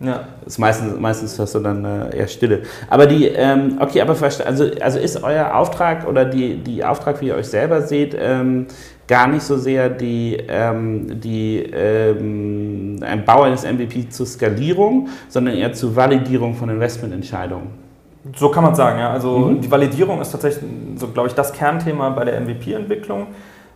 Ja. 0.00 0.28
ist 0.46 0.58
meistens, 0.58 0.98
meistens 1.00 1.38
hast 1.40 1.56
du 1.56 1.58
dann 1.58 1.84
äh, 1.84 2.16
eher 2.16 2.28
Stille. 2.28 2.62
Aber 2.88 3.06
die, 3.06 3.26
ähm, 3.26 3.78
okay, 3.80 4.00
aber 4.00 4.14
also, 4.44 4.70
also 4.80 4.98
ist 4.98 5.22
euer 5.24 5.56
Auftrag 5.56 6.06
oder 6.06 6.24
die, 6.24 6.56
die 6.58 6.84
Auftrag, 6.84 7.20
wie 7.20 7.28
ihr 7.28 7.34
euch 7.34 7.48
selber 7.48 7.82
seht, 7.82 8.16
ähm, 8.16 8.66
gar 9.08 9.26
nicht 9.26 9.42
so 9.42 9.56
sehr 9.56 9.88
die, 9.88 10.36
ähm, 10.48 11.20
die 11.20 11.64
ähm, 11.72 13.00
ein 13.02 13.24
Bau 13.24 13.42
eines 13.42 13.64
MVP 13.64 14.10
zur 14.10 14.26
Skalierung, 14.26 15.08
sondern 15.28 15.56
eher 15.56 15.72
zur 15.72 15.96
Validierung 15.96 16.54
von 16.54 16.68
Investmententscheidungen. 16.68 17.87
So 18.36 18.48
kann 18.50 18.64
man 18.64 18.74
sagen, 18.74 18.98
ja. 18.98 19.10
Also 19.10 19.38
mhm. 19.38 19.60
die 19.60 19.70
Validierung 19.70 20.20
ist 20.20 20.30
tatsächlich, 20.30 20.64
so 20.96 21.08
glaube 21.08 21.28
ich, 21.28 21.34
das 21.34 21.52
Kernthema 21.52 22.10
bei 22.10 22.24
der 22.24 22.40
MVP-Entwicklung. 22.40 23.28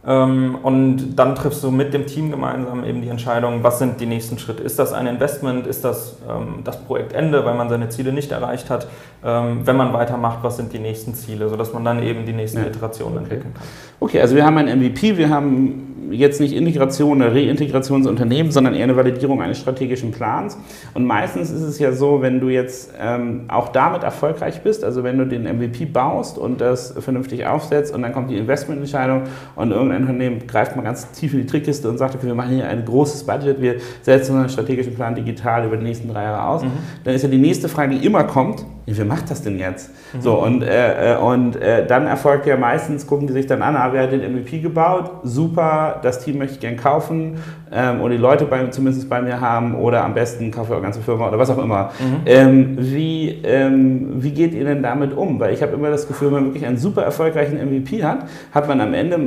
Ähm, 0.05 0.59
und 0.63 1.15
dann 1.15 1.37
triffst 1.37 1.63
du 1.63 1.71
mit 1.71 1.95
dem 1.95 2.07
Team 2.07 2.31
gemeinsam 2.31 2.85
eben 2.85 3.03
die 3.03 3.09
Entscheidung, 3.09 3.63
was 3.63 3.79
sind 3.79 4.01
die 4.01 4.07
nächsten 4.07 4.37
Schritte. 4.37 4.63
Ist 4.63 4.79
das 4.79 4.93
ein 4.93 5.07
Investment? 5.07 5.67
Ist 5.67 5.85
das 5.85 6.17
ähm, 6.29 6.63
das 6.65 6.83
Projektende, 6.85 7.45
weil 7.45 7.55
man 7.55 7.69
seine 7.69 7.89
Ziele 7.89 8.13
nicht 8.13 8.33
erreicht 8.33 8.69
hat? 8.69 8.89
Ähm, 9.25 9.65
wenn 9.65 9.77
man 9.77 9.93
weitermacht, 9.93 10.39
was 10.43 10.57
sind 10.57 10.73
die 10.73 10.81
nächsten 10.81 11.15
Ziele, 11.15 11.49
sodass 11.49 11.73
man 11.73 11.85
dann 11.85 12.03
eben 12.03 12.27
die 12.27 12.33
nächsten 12.33 12.59
ja. 12.59 12.67
Iterationen 12.67 13.19
okay. 13.19 13.25
entwickeln 13.25 13.55
kann. 13.55 13.63
Okay, 14.03 14.21
also 14.21 14.35
wir 14.35 14.45
haben 14.45 14.59
ein 14.59 14.67
MVP, 14.81 15.17
wir 15.17 15.31
haben 15.31 16.11
jetzt 16.11 16.41
nicht 16.41 16.53
Integration 16.53 17.23
oder 17.23 17.33
Reintegrationsunternehmen, 17.33 18.51
sondern 18.51 18.75
eher 18.75 18.83
eine 18.83 18.97
Validierung 18.97 19.41
eines 19.41 19.61
strategischen 19.61 20.11
Plans. 20.11 20.59
Und 20.93 21.07
meistens 21.07 21.53
ist 21.53 21.63
es 21.63 21.79
ja 21.79 21.93
so, 21.93 22.21
wenn 22.21 22.41
du 22.41 22.49
jetzt 22.49 22.93
ähm, 23.01 23.45
auch 23.47 23.69
damit 23.69 24.03
erfolgreich 24.03 24.61
bist, 24.63 24.83
also 24.83 25.05
wenn 25.05 25.19
du 25.19 25.25
den 25.25 25.45
MVP 25.45 25.85
baust 25.85 26.37
und 26.37 26.61
das 26.61 26.95
vernünftig 26.99 27.47
aufsetzt 27.47 27.95
und 27.95 28.03
dann 28.03 28.13
kommt 28.13 28.29
die 28.29 28.37
Investmententscheidung 28.39 29.23
und 29.55 29.71
irgendein 29.71 30.03
Unternehmen 30.03 30.49
greift 30.49 30.75
mal 30.75 30.83
ganz 30.83 31.09
tief 31.13 31.33
in 31.33 31.39
die 31.39 31.47
Trickkiste 31.47 31.89
und 31.89 31.97
sagt, 31.97 32.17
okay, 32.17 32.27
wir 32.27 32.35
machen 32.35 32.57
hier 32.57 32.69
ein 32.69 32.85
großes 32.85 33.23
Budget, 33.23 33.63
wir 33.63 33.77
setzen 34.03 34.33
unseren 34.33 34.51
strategischen 34.51 34.97
Plan 34.97 35.15
digital 35.15 35.65
über 35.65 35.77
die 35.77 35.85
nächsten 35.85 36.09
drei 36.09 36.25
Jahre 36.25 36.49
aus, 36.49 36.65
mhm. 36.65 36.73
dann 37.05 37.15
ist 37.15 37.23
ja 37.23 37.29
die 37.29 37.39
nächste 37.39 37.69
Frage, 37.69 37.95
die 37.95 38.05
immer 38.05 38.25
kommt, 38.25 38.67
wie 38.87 39.05
macht 39.05 39.31
das 39.31 39.43
denn 39.43 39.59
jetzt? 39.59 39.91
Mhm. 40.13 40.21
So, 40.21 40.35
und, 40.43 40.63
äh, 40.63 41.15
äh, 41.15 41.17
und 41.17 41.57
äh, 41.57 41.87
dann 41.87 42.07
erfolgt 42.07 42.47
ja 42.47 42.57
meistens, 42.57 43.07
gucken 43.07 43.27
die 43.27 43.33
sich 43.33 43.47
dann 43.47 43.63
an, 43.63 43.77
ah, 43.77 43.91
wer 43.93 44.03
hat 44.03 44.13
den 44.13 44.21
MVP 44.21 44.59
gebaut? 44.59 45.11
Super, 45.23 46.01
das 46.03 46.25
Team 46.25 46.39
möchte 46.39 46.55
ich 46.55 46.61
gern 46.61 46.77
kaufen 46.77 47.39
ähm, 47.73 48.01
oder 48.01 48.15
die 48.15 48.21
Leute 48.21 48.45
bei, 48.45 48.67
zumindest 48.69 49.09
bei 49.09 49.23
mir 49.23 49.41
haben 49.41 49.75
oder 49.75 50.05
am 50.05 50.15
besten 50.15 50.51
kaufe 50.51 50.73
ich 50.73 50.79
auch 50.79 50.83
ganze 50.83 51.01
Firma 51.01 51.29
oder 51.29 51.39
was 51.39 51.51
auch 51.51 51.63
immer. 51.63 51.91
Mhm. 52.01 52.17
Ähm, 52.27 52.77
wie, 52.79 53.29
ähm, 53.45 54.23
wie 54.23 54.31
geht 54.31 54.53
ihr 54.53 54.65
denn 54.65 54.83
damit 54.83 55.17
um? 55.17 55.39
Weil 55.39 55.55
ich 55.55 55.63
habe 55.63 55.73
immer 55.73 55.91
das 55.91 56.09
Gefühl, 56.09 56.29
wenn 56.29 56.35
man 56.35 56.45
wirklich 56.47 56.67
einen 56.67 56.79
super 56.79 57.03
erfolgreichen 57.03 57.59
MVP 57.59 58.03
hat, 58.03 58.27
hat 58.53 58.69
man 58.69 58.81
am 58.81 58.95
Ende 58.95 59.19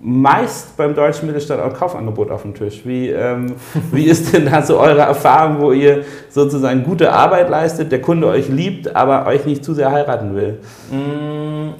meist 0.00 0.76
beim 0.76 0.94
deutschen 0.94 1.26
Mittelstand 1.26 1.62
auch 1.62 1.74
Kaufangebot 1.74 2.30
auf 2.30 2.42
dem 2.42 2.54
Tisch. 2.54 2.82
Wie, 2.84 3.10
ähm, 3.10 3.54
wie 3.92 4.04
ist 4.04 4.32
denn 4.34 4.46
da 4.46 4.62
so 4.62 4.78
eure 4.78 5.00
Erfahrung, 5.00 5.60
wo 5.60 5.72
ihr 5.72 6.04
sozusagen 6.28 6.84
gute 6.84 7.12
Arbeit 7.12 7.50
leistet, 7.50 7.92
der 7.92 8.00
Kunde 8.00 8.26
euch 8.26 8.48
liebt, 8.48 8.94
aber 8.96 9.26
euch 9.26 9.44
nicht 9.44 9.64
zu 9.64 9.74
sehr 9.74 9.90
heiraten 9.90 10.34
will? 10.34 10.60
Mm, 10.90 11.74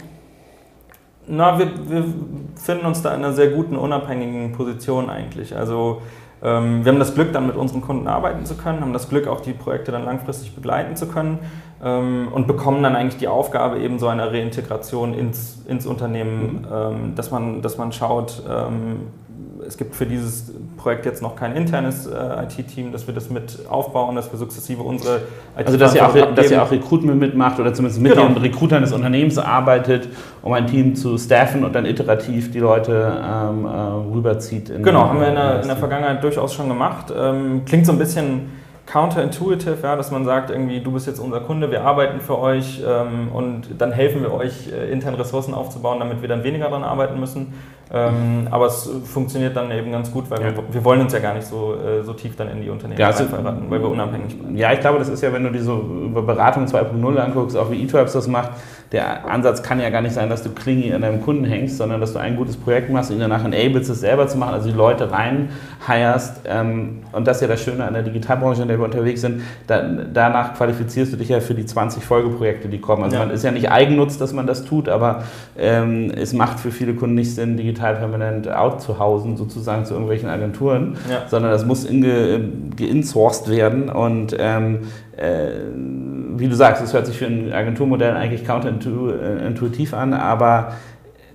na, 1.27 1.59
wir, 1.59 1.69
wir 1.89 2.05
finden 2.63 2.87
uns 2.87 3.03
da 3.03 3.15
in 3.15 3.25
einer 3.25 3.33
sehr 3.33 3.49
guten, 3.49 3.77
unabhängigen 3.77 4.53
Position 4.53 5.09
eigentlich. 5.09 5.57
Also 5.57 6.03
Ähm, 6.43 6.85
wir 6.85 6.93
haben 6.93 6.99
das 6.99 7.15
Glück, 7.15 7.33
dann 7.33 7.47
mit 7.47 7.57
unseren 7.57 7.83
Kunden 7.83 8.07
arbeiten 8.07 8.47
zu 8.47 8.55
können, 8.57 8.81
haben 8.81 8.93
das 8.95 9.09
Glück, 9.09 9.29
auch 9.29 9.41
die 9.41 9.53
Projekte 9.53 9.93
dann 9.93 10.05
langfristig 10.05 10.55
begleiten 10.55 10.97
zu 10.97 11.07
können 11.07 11.39
und 11.83 12.47
bekommen 12.47 12.83
dann 12.83 12.95
eigentlich 12.95 13.19
die 13.19 13.29
Aufgabe 13.29 13.79
eben 13.79 13.99
so 13.99 14.09
einer 14.09 14.33
Reintegration 14.33 15.15
ins, 15.15 15.63
ins 15.67 15.87
Unternehmen, 15.87 16.63
mhm. 16.63 16.67
ähm, 16.73 17.15
dass, 17.15 17.31
man, 17.31 17.63
dass 17.63 17.79
man 17.79 17.93
schaut, 17.93 18.43
ähm, 18.49 19.01
es 19.67 19.77
gibt 19.77 19.95
für 19.95 20.07
dieses 20.07 20.53
Projekt 20.77 21.07
jetzt 21.07 21.23
noch 21.23 21.37
kein 21.37 21.55
internes 21.55 22.07
äh, 22.07 22.45
IT-Team, 22.45 22.93
dass 22.93 23.07
wir 23.07 23.15
das 23.15 23.31
mit 23.31 23.61
aufbauen, 23.69 24.17
dass 24.17 24.31
wir 24.33 24.39
sukzessive 24.39 24.83
unsere 24.83 25.17
IT 25.57 25.67
Also 25.67 25.79
dass 25.79 25.95
ihr, 25.95 26.07
auch, 26.07 26.35
dass 26.35 26.51
ihr 26.51 26.63
auch 26.63 26.71
Recruitment 26.71 27.21
mitmacht 27.21 27.61
oder 27.61 27.73
zumindest 27.73 28.01
mit 28.01 28.13
genau. 28.13 28.27
den 28.27 28.37
Recruitern 28.39 28.83
des 28.83 28.93
Unternehmens 28.93 29.39
arbeitet, 29.39 30.09
um 30.43 30.53
ein 30.53 30.67
Team 30.67 30.95
zu 30.95 31.17
staffen 31.19 31.65
und 31.65 31.75
dann 31.75 31.87
iterativ 31.87 32.51
die 32.51 32.59
Leute 32.59 33.13
ähm, 33.23 33.65
äh, 33.65 33.69
rüberzieht. 34.15 34.73
genau, 34.83 35.09
haben 35.09 35.21
wir 35.21 35.29
in 35.29 35.35
der, 35.35 35.63
in 35.63 35.69
der, 35.69 35.77
Vergangenheit 35.77 36.23
durchaus 36.23 36.53
schon 36.53 36.69
gemacht. 36.69 37.13
Ähm, 37.17 37.63
klingt 37.65 37.87
so 37.87 37.93
ein 37.93 37.99
bisschen 37.99 38.60
counterintuitive, 38.91 39.79
ja, 39.83 39.95
dass 39.95 40.11
man 40.11 40.25
sagt, 40.25 40.51
irgendwie, 40.51 40.81
du 40.81 40.91
bist 40.93 41.07
jetzt 41.07 41.21
unser 41.21 41.41
Kunde, 41.41 41.71
wir 41.71 41.83
arbeiten 41.83 42.21
für 42.21 42.39
euch 42.39 42.83
ähm, 42.87 43.29
und 43.33 43.63
dann 43.79 43.93
helfen 43.93 44.23
wir 44.23 44.33
euch, 44.33 44.73
äh, 44.73 44.91
interne 44.91 45.19
Ressourcen 45.19 45.55
aufzubauen, 45.55 46.01
damit 46.01 46.23
wir 46.23 46.29
dann 46.29 46.43
weniger 46.43 46.65
daran 46.65 46.83
arbeiten 46.83 47.21
müssen. 47.21 47.55
Ähm, 47.93 48.47
aber 48.51 48.67
es 48.67 48.89
funktioniert 49.05 49.57
dann 49.57 49.71
eben 49.73 49.91
ganz 49.91 50.13
gut, 50.13 50.31
weil 50.31 50.41
ja. 50.41 50.57
wir, 50.57 50.63
wir, 50.71 50.85
wollen 50.85 51.01
uns 51.01 51.13
ja 51.13 51.19
gar 51.19 51.35
nicht 51.35 51.47
so, 51.47 51.75
äh, 51.75 52.03
so 52.05 52.13
tief 52.13 52.37
dann 52.37 52.49
in 52.49 52.63
die 52.63 52.71
Unternehmen 52.71 53.01
ja, 53.01 53.09
also, 53.09 53.25
verraten, 53.25 53.67
weil 53.69 53.81
wir 53.81 53.89
unabhängig 53.89 54.39
bleiben. 54.39 54.57
Ja, 54.57 54.73
ich 54.73 54.81
glaube, 54.81 54.99
das 54.99 55.09
ist 55.09 55.23
ja, 55.23 55.33
wenn 55.33 55.43
du 55.43 55.51
die 55.51 55.59
so 55.59 55.81
über 56.05 56.23
Beratung 56.23 56.67
2.0 56.67 57.17
anguckst, 57.17 57.57
auch 57.57 57.71
wie 57.71 57.83
eTribes 57.83 58.13
das 58.13 58.29
macht, 58.29 58.51
der 58.93 59.25
Ansatz 59.31 59.63
kann 59.63 59.79
ja 59.79 59.89
gar 59.91 60.03
nicht 60.03 60.15
sein, 60.15 60.29
dass 60.29 60.43
du 60.43 60.51
Klingi 60.51 60.93
an 60.93 61.03
deinem 61.03 61.23
Kunden 61.23 61.45
hängst, 61.45 61.77
sondern 61.77 62.01
dass 62.01 62.13
du 62.13 62.19
ein 62.19 62.37
gutes 62.37 62.57
Projekt 62.57 62.91
machst 62.91 63.11
und 63.11 63.17
ihn 63.19 63.21
danach 63.21 63.45
enablest, 63.45 63.89
es 63.89 64.01
selber 64.01 64.27
zu 64.27 64.37
machen, 64.37 64.55
also 64.55 64.69
die 64.69 64.77
Leute 64.77 65.13
rein 65.13 65.51
hirest. 65.87 66.41
Ähm, 66.45 66.99
und 67.13 67.27
das 67.27 67.37
ist 67.37 67.43
ja 67.43 67.49
das 67.49 67.63
Schöne 67.63 67.85
an 67.85 67.95
der 67.95 68.03
Digitalbranche, 68.03 68.63
in 68.63 68.69
der 68.69 68.79
wir 68.79 68.85
unterwegs 68.85 69.21
sind. 69.21 69.43
Da, 69.69 69.83
danach 69.83 70.55
qualifizierst 70.55 71.13
du 71.13 71.17
dich 71.17 71.29
ja 71.29 71.39
für 71.39 71.55
die 71.55 71.65
20 71.65 72.03
Folgeprojekte, 72.03 72.69
die 72.69 72.81
kommen. 72.81 73.05
Also 73.05 73.17
ja. 73.17 73.25
man 73.25 73.31
ist 73.33 73.45
ja 73.45 73.53
nicht 73.53 73.71
Eigennutz, 73.71 74.19
dass 74.19 74.33
man 74.33 74.49
das 74.49 74.65
tut, 74.65 74.89
aber 74.89 75.23
ähm, 75.57 76.11
es 76.11 76.33
macht 76.33 76.59
für 76.59 76.73
viele 76.73 76.95
Kunden 76.95 77.15
nicht 77.15 77.33
Sinn, 77.33 77.57
digital 77.57 77.95
permanent 77.95 78.51
out 78.51 78.83
zu 78.83 78.99
hausen, 78.99 79.37
sozusagen 79.37 79.85
zu 79.85 79.95
irgendwelchen 79.95 80.29
Agenturen, 80.29 80.97
ja. 81.09 81.29
sondern 81.29 81.53
das 81.53 81.65
muss 81.65 81.85
inge, 81.85 82.41
geinsourced 82.77 83.49
werden 83.49 83.89
und 83.89 84.37
ähm, 84.37 84.81
äh, 85.17 85.51
wie 86.41 86.49
du 86.49 86.55
sagst, 86.55 86.83
es 86.83 86.93
hört 86.93 87.07
sich 87.07 87.19
für 87.19 87.27
ein 87.27 87.53
Agenturmodell 87.53 88.17
eigentlich 88.17 88.45
counterintuitiv 88.45 89.95
an, 89.95 90.15
aber 90.15 90.73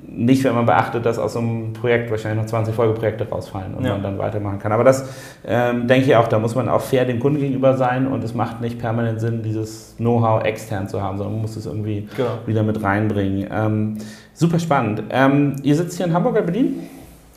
nicht, 0.07 0.43
wenn 0.43 0.53
man 0.53 0.65
beachtet, 0.65 1.05
dass 1.05 1.17
aus 1.17 1.33
so 1.33 1.39
einem 1.39 1.73
Projekt 1.73 2.11
wahrscheinlich 2.11 2.41
noch 2.41 2.49
20 2.49 2.75
Folgeprojekte 2.75 3.27
rausfallen 3.27 3.73
und 3.73 3.85
ja. 3.85 3.93
man 3.93 4.03
dann 4.03 4.17
weitermachen 4.17 4.59
kann. 4.59 4.71
Aber 4.71 4.83
das 4.83 5.09
ähm, 5.45 5.87
denke 5.87 6.07
ich 6.07 6.15
auch, 6.15 6.27
da 6.27 6.39
muss 6.39 6.55
man 6.55 6.69
auch 6.69 6.81
fair 6.81 7.05
dem 7.05 7.19
Kunden 7.19 7.39
gegenüber 7.39 7.75
sein 7.75 8.07
und 8.07 8.23
es 8.23 8.33
macht 8.33 8.61
nicht 8.61 8.79
permanent 8.79 9.19
Sinn, 9.19 9.41
dieses 9.41 9.95
Know-how 9.97 10.43
extern 10.43 10.87
zu 10.87 11.01
haben, 11.01 11.17
sondern 11.17 11.35
man 11.35 11.41
muss 11.41 11.55
es 11.55 11.65
irgendwie 11.65 12.07
genau. 12.15 12.29
wieder 12.45 12.63
mit 12.63 12.81
reinbringen. 12.83 13.47
Ähm, 13.51 13.97
super 14.33 14.59
spannend. 14.59 15.03
Ähm, 15.09 15.55
ihr 15.63 15.75
sitzt 15.75 15.97
hier 15.97 16.05
in 16.05 16.13
Hamburg 16.13 16.33
oder 16.33 16.43
Berlin? 16.43 16.87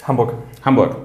Hamburg. 0.04 0.34
Hamburg. 0.64 0.96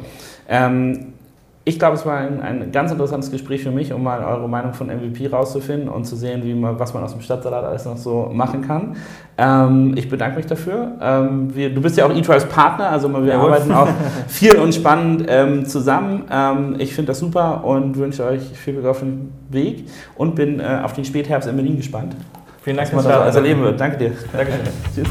Ich 1.66 1.80
glaube, 1.80 1.96
es 1.96 2.06
war 2.06 2.18
ein, 2.18 2.42
ein, 2.42 2.72
ganz 2.74 2.92
interessantes 2.92 3.32
Gespräch 3.32 3.64
für 3.64 3.72
mich, 3.72 3.94
um 3.94 4.04
mal 4.04 4.22
eure 4.22 4.50
Meinung 4.50 4.74
von 4.74 4.88
MVP 4.88 5.28
rauszufinden 5.28 5.88
und 5.88 6.04
zu 6.04 6.18
sehen, 6.18 6.44
wie 6.44 6.54
man, 6.54 6.78
was 6.78 6.94
man 6.94 7.04
aus 7.04 7.14
dem 7.14 7.22
Stadtsalat 7.22 7.64
alles 7.64 7.86
noch 7.86 7.96
so 7.96 8.30
machen 8.34 8.68
kann. 8.68 8.98
Ähm, 9.38 9.94
ich 9.96 10.10
bedanke 10.10 10.36
mich 10.36 10.46
dafür. 10.46 10.92
Ähm, 11.02 11.56
wir, 11.56 11.74
du 11.74 11.80
bist 11.82 11.98
ja 11.98 12.06
auch 12.06 12.14
eTrials 12.14 12.46
Partner, 12.46 12.90
also 12.90 13.10
wir 13.14 13.24
ja, 13.24 13.40
arbeiten 13.40 13.72
auch 13.72 13.88
viel 14.28 14.58
und 14.58 14.76
spannend 14.76 15.26
ähm, 15.30 15.66
zusammen. 15.66 16.26
Ähm, 16.30 16.76
ich 16.80 16.94
finde 16.94 17.12
das 17.12 17.20
super 17.20 17.64
und 17.64 17.98
wünsche 17.98 18.26
euch 18.26 18.42
viel 18.42 18.74
Glück 18.74 18.88
auf 18.88 19.00
den 19.00 19.32
Weg 19.50 19.88
und 20.16 20.36
bin 20.36 20.60
äh, 20.60 20.82
auf 20.84 20.92
den 20.92 21.06
Spätherbst 21.06 21.48
in 21.48 21.56
Berlin 21.56 21.78
gespannt. 21.78 22.14
Vielen 22.62 22.76
Dank, 22.76 22.92
dass 22.92 23.06
man 23.06 23.26
das 23.26 23.36
erleben 23.36 23.62
wird. 23.62 23.80
Danke 23.80 23.98
dir. 23.98 24.12
Danke. 24.34 24.52
Tschüss. 24.96 25.08